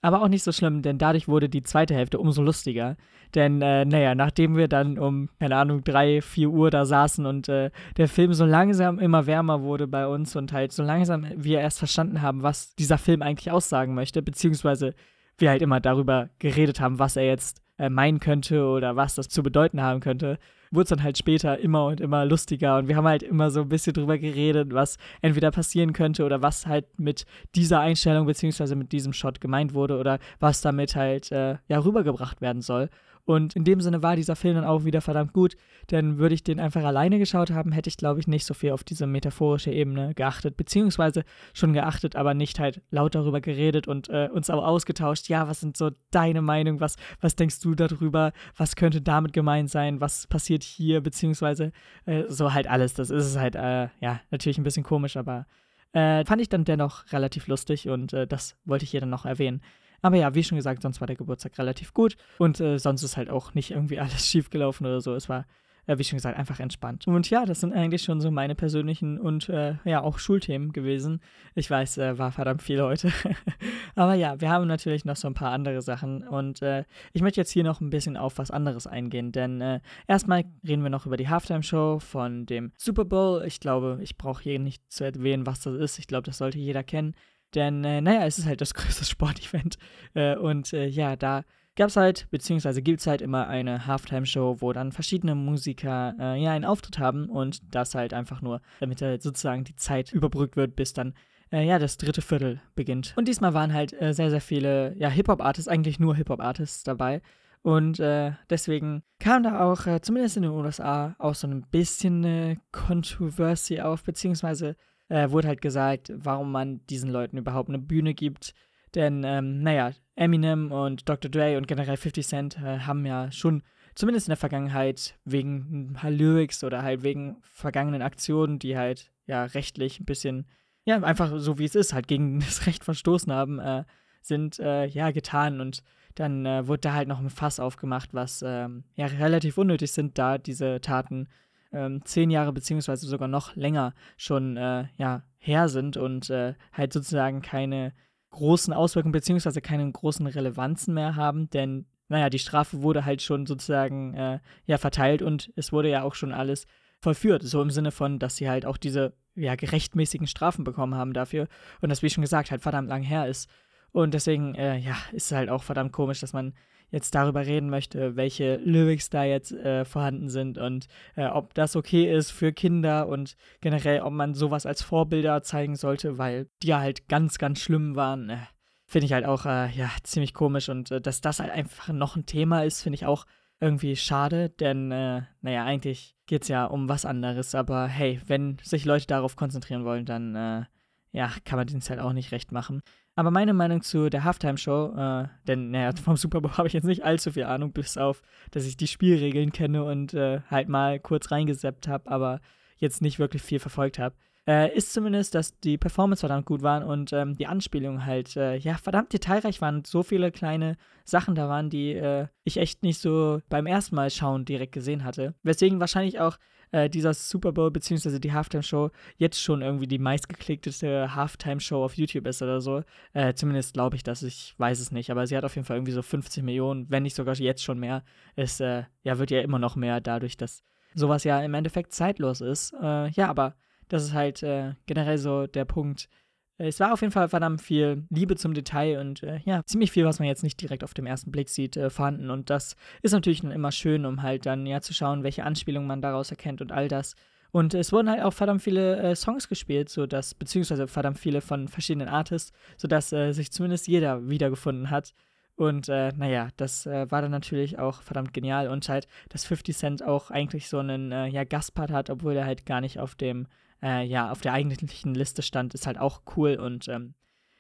Aber 0.02 0.22
auch 0.22 0.28
nicht 0.28 0.44
so 0.44 0.52
schlimm, 0.52 0.82
denn 0.82 0.98
dadurch 0.98 1.30
wurde 1.30 1.48
die 1.48 1.62
zweite 1.62 1.96
Hälfte 1.96 2.20
umso 2.20 2.42
lustiger. 2.42 2.98
Denn, 3.36 3.62
äh, 3.62 3.86
naja, 3.86 4.16
nachdem 4.16 4.58
wir 4.58 4.68
dann 4.68 5.00
um, 5.00 5.30
keine 5.40 5.56
Ahnung, 5.56 5.84
drei, 5.84 6.22
vier 6.22 6.50
Uhr 6.50 6.72
da 6.72 6.84
saßen 6.84 7.26
und 7.26 7.48
äh, 7.48 7.72
der 7.96 8.08
Film 8.10 8.34
so 8.34 8.46
langsam 8.46 9.00
immer 9.00 9.28
wärmer 9.28 9.62
wurde 9.62 9.88
bei 9.88 10.06
uns 10.06 10.36
und 10.36 10.52
halt 10.52 10.74
so 10.74 10.84
langsam 10.84 11.26
wir 11.36 11.62
erst 11.62 11.80
verstanden 11.80 12.22
haben, 12.22 12.44
was 12.44 12.76
dieser 12.76 12.98
Film 12.98 13.22
eigentlich 13.22 13.50
aussagen 13.50 13.94
möchte, 13.94 14.22
beziehungsweise 14.22 14.94
wir 15.38 15.50
halt 15.50 15.62
immer 15.62 15.80
darüber 15.80 16.30
geredet 16.38 16.80
haben, 16.80 17.00
was 17.00 17.16
er 17.16 17.26
jetzt 17.26 17.63
äh, 17.78 17.90
meinen 17.90 18.20
könnte 18.20 18.66
oder 18.66 18.96
was 18.96 19.16
das 19.16 19.30
zu 19.30 19.44
bedeuten 19.44 19.82
haben 19.82 20.00
könnte, 20.00 20.38
wurde 20.72 20.84
es 20.84 20.90
dann 20.90 21.04
halt 21.04 21.18
später 21.18 21.60
immer 21.60 21.86
und 21.86 22.02
immer 22.02 22.26
lustiger 22.26 22.78
und 22.78 22.88
wir 22.88 22.96
haben 22.96 23.08
halt 23.08 23.24
immer 23.24 23.52
so 23.52 23.62
ein 23.62 23.70
bisschen 23.70 23.94
drüber 23.94 24.18
geredet, 24.18 24.74
was 24.74 24.98
entweder 25.22 25.52
passieren 25.52 25.94
könnte 25.94 26.26
oder 26.26 26.42
was 26.42 26.66
halt 26.66 27.00
mit 27.00 27.26
dieser 27.56 27.80
Einstellung 27.80 28.26
beziehungsweise 28.26 28.76
mit 28.76 28.92
diesem 28.92 29.14
Shot 29.14 29.40
gemeint 29.40 29.74
wurde 29.74 29.98
oder 29.98 30.20
was 30.40 30.62
damit 30.62 30.96
halt 30.96 31.32
äh, 31.32 31.58
ja 31.68 31.80
rübergebracht 31.80 32.42
werden 32.42 32.62
soll. 32.62 32.90
Und 33.26 33.56
in 33.56 33.64
dem 33.64 33.80
Sinne 33.80 34.04
war 34.04 34.18
dieser 34.18 34.36
Film 34.36 34.56
dann 34.56 34.66
auch 34.66 34.84
wieder 34.84 35.00
verdammt 35.00 35.32
gut, 35.32 35.56
denn 35.92 36.18
würde 36.18 36.36
ich 36.36 36.44
den 36.44 36.60
einfach 36.60 36.84
alleine 36.84 37.20
geschaut 37.20 37.52
haben, 37.52 37.72
hätte 37.72 37.88
ich, 37.88 37.96
glaube 37.96 38.20
ich, 38.20 38.28
nicht 38.28 38.46
so 38.46 38.54
viel 38.54 38.72
auf 38.72 38.84
diese 38.84 39.08
metaphorische 39.08 39.72
Ebene 39.72 40.14
geachtet, 40.14 40.58
beziehungsweise 40.58 41.24
schon 41.54 41.72
geachtet, 41.72 42.18
aber 42.18 42.34
nicht 42.34 42.60
halt 42.60 42.82
laut 42.92 43.16
darüber 43.16 43.40
geredet 43.40 43.88
und 43.88 44.10
äh, 44.10 44.30
uns 44.32 44.50
auch 44.50 44.64
ausgetauscht. 44.64 45.30
Ja, 45.30 45.48
was 45.48 45.62
sind 45.62 45.78
so 45.78 45.92
deine 46.12 46.42
Meinungen? 46.42 46.82
Was, 46.82 46.98
was 47.22 47.38
denkst 47.38 47.62
du 47.62 47.76
darüber? 47.76 48.34
Was 48.58 48.76
könnte 48.76 49.02
damit 49.02 49.32
gemeint 49.32 49.70
sein? 49.70 50.02
Was 50.02 50.28
passiert 50.28 50.64
hier? 50.64 51.00
Beziehungsweise 51.00 51.72
äh, 52.06 52.24
so 52.28 52.54
halt 52.54 52.68
alles. 52.68 52.94
Das 52.94 53.10
ist 53.10 53.38
halt, 53.38 53.56
äh, 53.56 53.88
ja, 54.02 54.20
natürlich 54.32 54.58
ein 54.58 54.64
bisschen 54.64 54.84
komisch, 54.84 55.16
aber 55.16 55.46
äh, 55.94 56.26
fand 56.26 56.42
ich 56.42 56.50
dann 56.50 56.66
dennoch 56.66 57.12
relativ 57.14 57.48
lustig 57.48 57.88
und 57.88 58.12
äh, 58.14 58.28
das 58.28 58.58
wollte 58.66 58.84
ich 58.84 58.92
hier 58.92 59.00
dann 59.00 59.10
noch 59.12 59.26
erwähnen. 59.26 59.62
Aber 60.04 60.18
ja, 60.18 60.36
wie 60.36 60.44
schon 60.44 60.58
gesagt, 60.58 60.84
sonst 60.84 61.00
war 61.00 61.08
der 61.08 61.16
Geburtstag 61.16 61.58
relativ 61.58 61.94
gut 61.94 62.18
und 62.38 62.60
äh, 62.60 62.78
sonst 62.78 63.04
ist 63.04 63.18
halt 63.18 63.30
auch 63.30 63.54
nicht 63.56 63.72
irgendwie 63.72 64.00
alles 64.02 64.28
schief 64.28 64.52
gelaufen 64.52 64.86
oder 64.86 65.00
so. 65.02 65.16
Es 65.16 65.30
war, 65.30 65.46
äh, 65.88 65.98
wie 65.98 66.04
schon 66.04 66.18
gesagt, 66.18 66.38
einfach 66.38 66.60
entspannt. 66.60 67.08
Und 67.08 67.30
ja, 67.30 67.46
das 67.46 67.62
sind 67.62 67.72
eigentlich 67.72 68.04
schon 68.04 68.20
so 68.20 68.30
meine 68.30 68.54
persönlichen 68.54 69.18
und 69.18 69.48
äh, 69.48 69.76
ja 69.86 70.02
auch 70.02 70.20
Schulthemen 70.20 70.74
gewesen. 70.74 71.22
Ich 71.56 71.72
weiß, 71.72 72.00
äh, 72.00 72.18
war 72.18 72.34
verdammt 72.34 72.62
viel 72.62 72.82
heute. 72.82 73.14
Aber 73.96 74.14
ja, 74.14 74.42
wir 74.42 74.50
haben 74.50 74.68
natürlich 74.68 75.06
noch 75.06 75.16
so 75.16 75.30
ein 75.30 75.36
paar 75.36 75.54
andere 75.54 75.82
Sachen 75.82 76.28
und 76.28 76.62
äh, 76.62 76.84
ich 77.14 77.22
möchte 77.22 77.40
jetzt 77.40 77.52
hier 77.52 77.64
noch 77.64 77.80
ein 77.80 77.90
bisschen 77.90 78.18
auf 78.18 78.38
was 78.40 78.52
anderes 78.52 78.88
eingehen, 78.88 79.32
denn 79.32 79.62
äh, 79.62 79.80
erstmal 80.06 80.44
reden 80.68 80.84
wir 80.84 80.90
noch 80.90 81.06
über 81.06 81.16
die 81.16 81.30
Halftime-Show 81.30 82.00
von 82.00 82.46
dem 82.46 82.74
Super 82.76 83.06
Bowl. 83.06 83.42
Ich 83.46 83.62
glaube, 83.62 84.00
ich 84.02 84.18
brauche 84.18 84.44
hier 84.44 84.60
nicht 84.60 84.92
zu 84.92 85.06
erwähnen, 85.06 85.46
was 85.46 85.62
das 85.62 85.76
ist. 85.76 85.98
Ich 85.98 86.08
glaube, 86.08 86.24
das 86.24 86.40
sollte 86.40 86.60
jeder 86.60 86.84
kennen. 86.84 87.16
Denn, 87.56 87.84
äh, 87.84 88.02
naja, 88.02 88.26
es 88.26 88.40
ist 88.40 88.46
halt 88.46 88.62
das 88.62 88.74
größte 88.76 89.06
Sportevent. 89.06 89.78
Äh, 90.14 90.36
und 90.36 90.74
äh, 90.74 90.88
ja, 90.88 91.16
da 91.16 91.44
gab 91.76 91.90
es 91.90 91.96
halt, 91.96 92.28
beziehungsweise 92.30 92.82
gibt 92.82 93.00
es 93.00 93.08
halt 93.08 93.22
immer 93.22 93.48
eine 93.48 93.88
Halftime-Show, 93.88 94.58
wo 94.60 94.74
dann 94.74 94.92
verschiedene 94.92 95.36
Musiker 95.36 96.16
äh, 96.20 96.42
ja 96.42 96.52
einen 96.52 96.66
Auftritt 96.66 97.00
haben 97.00 97.30
und 97.30 97.62
das 97.74 97.96
halt 97.96 98.14
einfach 98.14 98.42
nur, 98.42 98.62
damit 98.80 99.02
halt 99.02 99.24
sozusagen 99.24 99.64
die 99.64 99.76
Zeit 99.76 100.12
überbrückt 100.12 100.56
wird, 100.56 100.76
bis 100.76 100.94
dann 100.94 101.14
äh, 101.52 101.66
ja, 101.66 101.80
das 101.80 101.98
dritte 101.98 102.22
Viertel 102.22 102.62
beginnt. 102.76 103.14
Und 103.16 103.28
diesmal 103.28 103.54
waren 103.54 103.74
halt 103.74 104.00
äh, 104.02 104.14
sehr, 104.14 104.30
sehr 104.30 104.42
viele, 104.42 104.96
ja, 104.98 105.10
Hip-Hop-Artists, 105.10 105.68
eigentlich 105.68 106.00
nur 106.00 106.16
Hip-Hop-Artists 106.16 106.84
dabei. 106.84 107.22
Und 107.62 108.00
äh, 108.00 108.34
deswegen 108.50 109.04
kam 109.20 109.44
da 109.44 109.64
auch, 109.64 109.88
äh, 109.88 110.02
zumindest 110.02 110.36
in 110.36 110.44
den 110.44 110.52
USA, 110.52 111.16
auch 111.18 111.36
so 111.36 111.48
ein 111.48 111.66
bisschen 111.72 112.26
eine 112.26 112.58
Controversy 112.72 113.80
auf, 113.80 114.04
beziehungsweise 114.04 114.76
äh, 115.14 115.30
wurde 115.30 115.48
halt 115.48 115.62
gesagt, 115.62 116.12
warum 116.16 116.52
man 116.52 116.82
diesen 116.88 117.12
Leuten 117.12 117.38
überhaupt 117.38 117.70
eine 117.70 117.78
Bühne 117.78 118.16
gibt. 118.16 118.56
Denn, 118.96 119.24
ähm, 119.24 119.62
naja, 119.62 119.92
Eminem 120.16 120.72
und 120.72 121.08
Dr. 121.08 121.30
Dre 121.30 121.58
und 121.58 121.68
generell 121.68 121.98
50 121.98 122.28
Cent 122.28 122.58
äh, 122.58 122.80
haben 122.80 123.06
ja 123.06 123.32
schon, 123.32 123.62
zumindest 123.94 124.28
in 124.28 124.32
der 124.32 124.38
Vergangenheit, 124.38 125.16
wegen 125.24 125.90
ein 125.92 125.94
paar 125.94 126.10
Lyrics 126.10 126.64
oder 126.64 126.82
halt 126.82 127.04
wegen 127.04 127.38
vergangenen 127.42 128.02
Aktionen, 128.02 128.58
die 128.58 128.76
halt 128.76 129.12
ja 129.28 129.44
rechtlich 129.46 130.00
ein 130.00 130.06
bisschen, 130.06 130.48
ja, 130.84 131.00
einfach 131.02 131.32
so 131.38 131.60
wie 131.60 131.66
es 131.66 131.76
ist, 131.76 131.94
halt 131.94 132.08
gegen 132.08 132.40
das 132.40 132.66
Recht 132.66 132.84
verstoßen 132.84 133.32
haben, 133.32 133.60
äh, 133.60 133.84
sind 134.24 134.60
äh, 134.60 134.86
ja 134.88 135.12
getan 135.12 135.62
und 135.62 135.84
dann 136.16 136.46
äh, 136.48 136.68
wurde 136.68 136.82
da 136.82 136.94
halt 136.94 137.08
noch 137.08 137.20
ein 137.20 137.30
Fass 137.30 137.60
aufgemacht, 137.60 138.14
was 138.14 138.44
ähm, 138.46 138.84
ja 138.96 139.06
relativ 139.06 139.60
unnötig 139.60 139.92
sind, 139.92 140.18
da 140.18 140.40
diese 140.40 140.82
Taten 140.82 141.28
ähm, 141.74 142.02
zehn 142.06 142.30
Jahre 142.30 142.54
beziehungsweise 142.54 143.08
sogar 143.08 143.28
noch 143.28 143.56
länger 143.56 143.94
schon 144.18 144.58
äh, 144.58 144.86
ja, 144.98 145.24
her 145.38 145.70
sind 145.70 145.98
und 145.98 146.30
äh, 146.30 146.54
halt 146.72 146.94
sozusagen 146.94 147.42
keine 147.42 147.94
großen 148.30 148.74
Auswirkungen 148.74 149.12
beziehungsweise 149.12 149.62
keine 149.62 149.92
großen 149.92 150.26
Relevanzen 150.26 150.94
mehr 150.94 151.16
haben, 151.16 151.50
denn 151.50 151.86
naja, 152.10 152.30
die 152.30 152.40
Strafe 152.40 152.82
wurde 152.82 153.06
halt 153.06 153.22
schon 153.22 153.46
sozusagen 153.46 154.14
äh, 154.14 154.40
ja 154.66 154.78
verteilt 154.78 155.22
und 155.22 155.52
es 155.56 155.72
wurde 155.72 155.90
ja 155.90 156.04
auch 156.04 156.16
schon 156.16 156.32
alles 156.32 156.68
vollführt, 157.00 157.44
so 157.44 157.62
im 157.62 157.70
Sinne 157.70 157.92
von, 157.92 158.20
dass 158.20 158.36
sie 158.38 158.50
halt 158.50 158.66
auch 158.66 158.78
diese 158.78 159.14
ja 159.36 159.56
gerechtmäßigen 159.56 160.28
Strafen 160.28 160.64
bekommen 160.64 160.96
haben 160.96 161.14
dafür. 161.14 161.48
Und 161.82 161.90
das, 161.90 162.02
wie 162.02 162.10
schon 162.10 162.22
gesagt, 162.22 162.52
halt 162.52 162.62
verdammt 162.62 162.90
lang 162.90 163.04
her 163.04 163.28
ist. 163.28 163.50
Und 163.92 164.14
deswegen, 164.14 164.56
äh, 164.56 164.78
ja, 164.78 164.96
ist 165.12 165.32
es 165.32 165.38
halt 165.38 165.50
auch 165.50 165.64
verdammt 165.64 165.92
komisch, 165.92 166.20
dass 166.20 166.34
man 166.34 166.54
jetzt 166.94 167.16
darüber 167.16 167.46
reden 167.46 167.70
möchte, 167.70 168.16
welche 168.16 168.58
Lyrics 168.58 169.10
da 169.10 169.24
jetzt 169.24 169.52
äh, 169.52 169.84
vorhanden 169.84 170.30
sind 170.30 170.60
und 170.60 170.88
äh, 171.16 171.26
ob 171.26 171.56
das 171.56 171.76
okay 171.76 172.16
ist 172.16 172.30
für 172.30 172.54
Kinder 172.54 173.08
und 173.08 173.36
generell, 173.62 174.02
ob 174.02 174.14
man 174.14 174.36
sowas 174.36 174.68
als 174.68 174.84
Vorbilder 174.84 175.42
zeigen 175.42 175.76
sollte, 175.76 176.20
weil 176.20 176.48
die 176.62 176.68
ja 176.68 176.80
halt 176.80 177.10
ganz, 177.10 177.40
ganz 177.40 177.60
schlimm 177.60 177.96
waren. 177.96 178.30
Äh, 178.30 178.38
finde 178.86 179.08
ich 179.08 179.14
halt 179.14 179.26
auch, 179.26 179.48
äh, 179.48 179.72
ja, 179.72 179.90
ziemlich 180.04 180.36
komisch 180.36 180.70
und 180.70 180.92
äh, 180.92 181.02
dass 181.02 181.20
das 181.20 181.40
halt 181.40 181.50
einfach 181.52 181.92
noch 181.92 182.16
ein 182.16 182.28
Thema 182.28 182.64
ist, 182.64 182.84
finde 182.84 182.96
ich 182.96 183.08
auch 183.08 183.26
irgendwie 183.60 183.96
schade, 183.96 184.50
denn, 184.50 184.92
äh, 184.92 185.24
naja, 185.42 185.66
eigentlich 185.66 186.16
geht 186.28 186.44
es 186.44 186.48
ja 186.48 186.66
um 186.66 186.90
was 186.90 187.06
anderes, 187.06 187.56
aber 187.56 187.88
hey, 187.88 188.22
wenn 188.28 188.58
sich 188.62 188.86
Leute 188.86 189.08
darauf 189.08 189.36
konzentrieren 189.36 189.84
wollen, 189.84 190.06
dann, 190.06 190.68
ja, 191.14 191.32
kann 191.46 191.58
man 191.58 191.68
den 191.68 191.80
halt 191.80 192.00
auch 192.00 192.12
nicht 192.12 192.32
recht 192.32 192.52
machen. 192.52 192.82
Aber 193.16 193.30
meine 193.30 193.54
Meinung 193.54 193.84
zu 193.84 194.10
der 194.10 194.24
Halftime-Show, 194.24 194.96
äh, 194.98 195.28
denn 195.48 195.70
naja, 195.70 195.92
vom 196.04 196.18
Super 196.18 196.42
Bowl 196.42 196.58
habe 196.58 196.68
ich 196.68 196.74
jetzt 196.74 196.86
nicht 196.86 197.06
allzu 197.06 197.32
viel 197.32 197.44
Ahnung, 197.44 197.72
bis 197.72 197.98
auf, 197.98 198.22
dass 198.52 198.66
ich 198.66 198.76
die 198.76 198.88
Spielregeln 198.88 199.52
kenne 199.52 199.84
und 199.84 200.14
äh, 200.16 200.42
halt 200.50 200.68
mal 200.68 201.00
kurz 201.00 201.32
reingeseppt 201.32 201.88
habe, 201.88 202.10
aber 202.10 202.42
jetzt 202.78 203.02
nicht 203.02 203.20
wirklich 203.20 203.44
viel 203.44 203.60
verfolgt 203.60 204.00
habe. 204.00 204.16
Äh, 204.46 204.76
ist 204.76 204.92
zumindest, 204.92 205.36
dass 205.36 205.58
die 205.60 205.78
Performance 205.78 206.20
verdammt 206.20 206.46
gut 206.46 206.62
waren 206.62 206.84
und 206.84 207.14
ähm, 207.14 207.36
die 207.36 207.48
Anspielungen 207.48 208.06
halt, 208.06 208.36
äh, 208.36 208.58
ja, 208.58 208.76
verdammt 208.76 209.14
detailreich 209.14 209.62
waren 209.62 209.86
so 209.86 210.04
viele 210.04 210.32
kleine 210.32 210.76
Sachen 211.06 211.36
da 211.36 211.48
waren, 211.48 211.70
die 211.70 211.94
äh, 211.94 212.28
ich 212.44 212.58
echt 212.58 212.84
nicht 212.84 213.00
so 213.00 213.42
beim 213.50 213.66
ersten 213.68 213.96
Mal 213.96 214.10
schauen 214.10 214.44
direkt 214.44 214.74
gesehen 214.74 215.06
hatte. 215.06 215.34
Weswegen 215.44 215.80
wahrscheinlich 215.80 216.20
auch 216.20 216.38
äh, 216.74 216.90
dieser 216.90 217.14
Super 217.14 217.54
Bowl 217.54 217.72
bzw. 217.72 218.20
die 218.20 218.34
Halftime-Show 218.34 218.90
jetzt 219.18 219.42
schon 219.42 219.62
irgendwie 219.62 219.88
die 219.88 220.00
meistgeklickteste 220.00 221.16
Halftime-Show 221.16 221.84
auf 221.84 221.96
YouTube 221.96 222.28
ist 222.28 222.42
oder 222.42 222.60
so. 222.60 222.84
Äh, 223.14 223.36
zumindest 223.36 223.74
glaube 223.74 223.96
ich 223.96 224.04
das, 224.04 224.24
ich 224.24 224.56
weiß 224.58 224.80
es 224.80 224.92
nicht, 224.92 225.10
aber 225.10 225.26
sie 225.26 225.38
hat 225.38 225.46
auf 225.46 225.56
jeden 225.56 225.66
Fall 225.66 225.78
irgendwie 225.78 225.94
so 225.94 226.02
50 226.02 226.44
Millionen, 226.44 226.90
wenn 226.90 227.04
nicht 227.04 227.16
sogar 227.16 227.36
jetzt 227.36 227.64
schon 227.64 227.80
mehr. 227.80 228.04
Es 228.36 228.60
äh, 228.60 228.84
ja, 229.04 229.20
wird 229.20 229.32
ja 229.32 229.42
immer 229.42 229.60
noch 229.60 229.76
mehr 229.76 230.02
dadurch, 230.02 230.36
dass 230.36 230.64
sowas 230.96 231.24
ja 231.24 231.42
im 231.42 231.54
Endeffekt 231.54 231.94
zeitlos 231.94 232.42
ist. 232.42 232.74
Äh, 232.82 233.10
ja, 233.12 233.30
aber 233.30 233.56
das 233.90 234.04
ist 234.04 234.14
halt 234.14 234.44
äh, 234.44 234.74
generell 234.86 235.18
so 235.18 235.48
der 235.48 235.66
Punkt, 235.66 236.10
äh, 236.58 236.68
es 236.68 236.80
war 236.80 236.94
auf 236.94 237.02
jeden 237.02 237.12
Fall 237.12 237.30
verdammt 237.30 237.62
viel 237.62 238.06
Liebe 238.10 238.36
zum 238.36 238.54
Detail 238.54 239.00
und 239.00 239.24
äh, 239.24 239.40
ja, 239.46 239.64
ziemlich 239.66 239.92
viel, 239.92 240.06
was 240.06 240.20
man 240.20 240.28
jetzt 240.28 240.44
nicht 240.44 240.62
direkt 240.62 240.84
auf 240.84 240.94
dem 240.94 241.06
ersten 241.06 241.32
Blick 241.32 241.50
sieht, 241.50 241.78
äh, 241.78 241.90
vorhanden. 241.90 242.30
Und 242.30 242.50
das 242.50 242.76
ist 243.02 243.12
natürlich 243.12 243.42
dann 243.42 243.52
immer 243.52 243.72
schön, 243.72 244.06
um 244.06 244.22
halt 244.22 244.46
dann 244.46 244.66
ja 244.66 244.82
zu 244.82 244.94
schauen, 244.94 245.24
welche 245.24 245.44
Anspielungen 245.44 245.88
man 245.88 246.02
daraus 246.02 246.32
erkennt 246.32 246.62
und 246.62 246.72
all 246.72 246.88
das. 246.88 247.16
Und 247.52 247.76
es 247.76 247.92
wurden 247.92 248.10
halt 248.10 248.24
auch 248.24 248.34
verdammt 248.34 248.64
viele 248.64 248.98
äh, 248.98 249.16
Songs 249.16 249.48
gespielt, 249.48 249.90
sodass, 249.90 250.34
beziehungsweise 250.34 250.88
verdammt 250.88 251.20
viele 251.20 251.40
von 251.40 251.68
verschiedenen 251.68 252.08
Artists, 252.08 252.52
sodass 252.78 253.14
äh, 253.14 253.32
sich 253.32 253.52
zumindest 253.52 253.88
jeder 253.88 254.28
wiedergefunden 254.28 254.90
hat. 254.90 255.14
Und 255.56 255.88
äh, 255.88 256.12
naja, 256.18 256.50
das 256.58 256.88
äh, 256.88 257.12
war 257.12 257.22
dann 257.22 257.30
natürlich 257.30 257.78
auch 257.78 258.02
verdammt 258.02 258.34
genial 258.34 258.70
und 258.70 258.90
halt, 258.90 259.08
dass 259.30 259.46
50 259.46 259.78
Cent 259.78 260.04
auch 260.04 260.32
eigentlich 260.32 260.68
so 260.68 260.80
einen 260.80 261.12
äh, 261.12 261.28
ja, 261.28 261.44
Gastpart 261.44 261.92
hat, 261.92 262.10
obwohl 262.10 262.36
er 262.36 262.46
halt 262.46 262.66
gar 262.66 262.82
nicht 262.82 262.98
auf 262.98 263.14
dem, 263.14 263.46
äh, 263.84 264.06
ja, 264.06 264.32
auf 264.32 264.42
der 264.42 264.54
eigentlichen 264.54 265.14
Liste 265.14 265.42
stand, 265.42 265.74
ist 265.74 265.86
halt 265.86 266.00
auch 266.00 266.22
cool 266.36 266.56
und 266.56 266.88
ähm, 266.88 267.14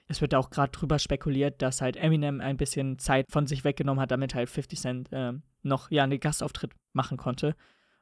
es 0.08 0.22
wird 0.22 0.36
auch 0.36 0.50
gerade 0.50 0.72
drüber 0.72 1.00
spekuliert, 1.00 1.62
dass 1.62 1.82
halt 1.82 1.98
Eminem 1.98 2.42
ein 2.42 2.58
bisschen 2.58 3.00
Zeit 3.00 3.26
von 3.30 3.48
sich 3.48 3.64
weggenommen 3.64 4.02
hat, 4.02 4.12
damit 4.12 4.36
halt 4.36 4.50
50 4.50 4.80
Cent 4.80 5.14
äh, 5.14 5.34
noch 5.62 5.92
ja 5.92 6.04
einen 6.04 6.20
Gastauftritt 6.20 6.72
machen 6.94 7.18
konnte. 7.18 7.56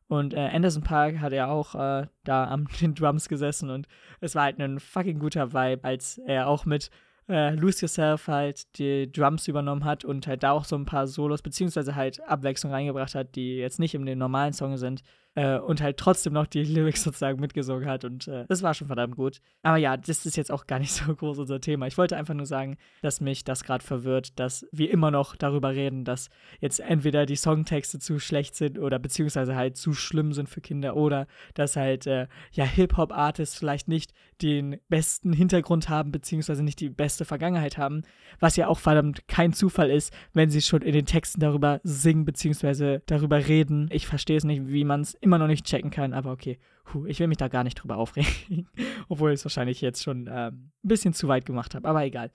Und 0.08 0.34
äh, 0.34 0.50
Anderson 0.52 0.84
Park 0.84 1.20
hat 1.20 1.32
ja 1.32 1.48
auch 1.48 1.74
äh, 1.74 2.08
da 2.24 2.48
am 2.48 2.68
den 2.82 2.96
Drums 2.96 3.30
gesessen 3.30 3.70
und 3.70 3.88
es 4.20 4.36
war 4.36 4.44
halt 4.44 4.60
ein 4.60 4.80
fucking 4.80 5.20
guter 5.20 5.54
Vibe, 5.54 5.84
als 5.84 6.18
er 6.20 6.48
auch 6.48 6.66
mit 6.66 6.90
äh, 7.30 7.56
Lose 7.56 7.82
Yourself 7.82 8.28
halt 8.28 8.78
die 8.78 9.10
Drums 9.12 9.48
übernommen 9.48 9.86
hat 9.86 10.04
und 10.04 10.28
halt 10.28 10.44
da 10.44 10.52
auch 10.52 10.66
so 10.66 10.76
ein 10.76 10.86
paar 10.86 11.08
Solos, 11.08 11.42
beziehungsweise 11.42 11.96
halt 11.96 12.22
Abwechslung 12.28 12.74
reingebracht 12.74 13.16
hat, 13.16 13.36
die 13.36 13.56
jetzt 13.56 13.80
nicht 13.80 13.96
in 13.96 14.06
den 14.06 14.20
normalen 14.20 14.54
Song 14.54 14.78
sind 14.78 15.02
äh, 15.36 15.58
und 15.58 15.82
halt 15.82 15.98
trotzdem 15.98 16.34
noch 16.34 16.46
die 16.46 16.64
Lyrics 16.64 17.04
sozusagen 17.04 17.40
mitgesungen 17.40 17.86
hat 17.86 18.04
und 18.04 18.28
äh, 18.28 18.46
das 18.50 18.64
war 18.64 18.74
schon 18.74 18.88
verdammt 18.88 19.16
gut. 19.16 19.40
Aber 19.64 19.78
ja, 19.78 19.96
das 19.96 20.26
ist 20.26 20.36
jetzt 20.36 20.52
auch 20.52 20.68
gar 20.68 20.80
nicht 20.80 20.92
so 20.94 21.16
groß 21.16 21.40
unser 21.40 21.62
Thema. 21.62 21.88
Ich 21.88 21.98
wollte 21.98 22.18
einfach 22.18 22.34
nur 22.34 22.46
sagen, 22.46 22.78
dass 23.02 23.22
mich 23.22 23.44
das 23.44 23.64
gerade 23.64 23.84
verwirrt, 23.84 24.40
dass 24.40 24.68
wir 24.72 24.92
immer 24.92 25.12
noch 25.12 25.36
darüber 25.36 25.72
reden, 25.72 26.04
dass 26.04 26.30
jetzt 26.60 26.80
entweder 26.80 27.26
die 27.26 27.36
Songtexte 27.36 28.00
zu 28.00 28.20
schlecht 28.20 28.56
sind 28.56 28.78
oder 28.78 29.00
beziehungsweise 29.00 29.56
halt 29.56 29.78
zu 29.78 29.94
schlimm 29.94 30.34
sind 30.34 30.50
für 30.50 30.62
Kinder 30.62 30.96
oder 30.96 31.28
dass 31.54 31.76
halt 31.76 32.08
äh, 32.08 32.28
ja 32.52 32.66
Hip-Hop-Artists 32.66 33.58
vielleicht 33.58 33.88
nicht 33.88 34.14
den 34.42 34.78
besten 34.90 35.34
Hintergrund 35.34 35.88
haben, 35.88 36.12
beziehungsweise 36.12 36.64
nicht 36.64 36.80
die 36.80 36.90
beste 36.90 37.26
Vergangenheit 37.26 37.78
haben, 37.78 38.02
was 38.40 38.56
ja 38.56 38.68
auch 38.68 38.80
verdammt 38.80 39.28
kein 39.28 39.54
Zufall 39.54 39.90
ist, 39.90 40.14
wenn 40.34 40.50
sie 40.50 40.62
schon 40.62 40.82
in 40.82 40.94
den 40.94 41.06
Texten 41.06 41.40
darüber 41.40 41.80
singen, 41.84 42.26
beziehungsweise 42.26 43.02
darüber 43.06 43.48
reden. 43.48 43.88
Ich 43.92 44.08
verstehe 44.08 44.38
es 44.38 44.44
nicht, 44.44 44.68
wie 44.68 44.84
man 44.84 45.02
es 45.02 45.14
immer 45.22 45.38
noch 45.38 45.48
nicht 45.48 45.66
checken 45.66 45.92
kann, 45.92 46.14
aber 46.14 46.32
okay, 46.32 46.60
Puh, 46.92 47.06
ich 47.06 47.20
will 47.20 47.28
mich 47.28 47.38
da 47.38 47.48
gar 47.48 47.64
nicht 47.64 47.76
drüber 47.76 47.98
aufregen, 47.98 48.68
obwohl 49.08 49.32
ich 49.32 49.36
es 49.36 49.46
wahrscheinlich 49.46 49.80
jetzt 49.80 50.04
schon 50.04 50.28
äh, 50.28 50.52
ein 50.52 50.72
bisschen 50.82 51.14
zu 51.14 51.28
weit 51.30 51.46
gemacht 51.46 51.74
habe, 51.74 51.88
aber 51.88 52.04
egal. 52.04 52.32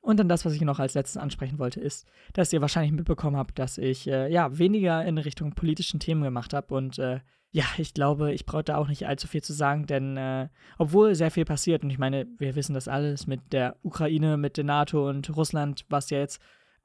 Und 0.00 0.18
dann 0.18 0.28
das, 0.28 0.44
was 0.44 0.54
ich 0.54 0.62
noch 0.62 0.78
als 0.78 0.94
letztes 0.94 1.16
ansprechen 1.18 1.58
wollte, 1.58 1.80
ist, 1.80 2.08
dass 2.32 2.52
ihr 2.52 2.60
wahrscheinlich 2.60 2.92
mitbekommen 2.92 3.36
habt, 3.36 3.58
dass 3.58 3.78
ich 3.78 4.08
äh, 4.08 4.32
ja 4.32 4.58
weniger 4.58 5.04
in 5.04 5.18
Richtung 5.18 5.52
politischen 5.54 6.00
Themen 6.00 6.22
gemacht 6.22 6.54
habe 6.54 6.74
und 6.74 6.98
äh, 6.98 7.20
ja, 7.52 7.64
ich 7.78 7.94
glaube, 7.94 8.32
ich 8.32 8.46
brauche 8.46 8.64
da 8.64 8.76
auch 8.76 8.88
nicht 8.88 9.06
allzu 9.06 9.26
viel 9.26 9.42
zu 9.42 9.52
sagen, 9.52 9.86
denn 9.86 10.16
äh, 10.16 10.48
obwohl 10.78 11.14
sehr 11.14 11.32
viel 11.32 11.44
passiert, 11.44 11.82
und 11.82 11.90
ich 11.90 11.98
meine, 11.98 12.26
wir 12.38 12.54
wissen 12.54 12.74
das 12.74 12.88
alles 12.88 13.26
mit 13.26 13.52
der 13.52 13.76
Ukraine, 13.82 14.36
mit 14.36 14.56
der 14.56 14.64
NATO 14.64 15.08
und 15.08 15.36
Russland, 15.36 15.84
was 15.88 16.10
ja 16.10 16.18
jetzt 16.18 16.40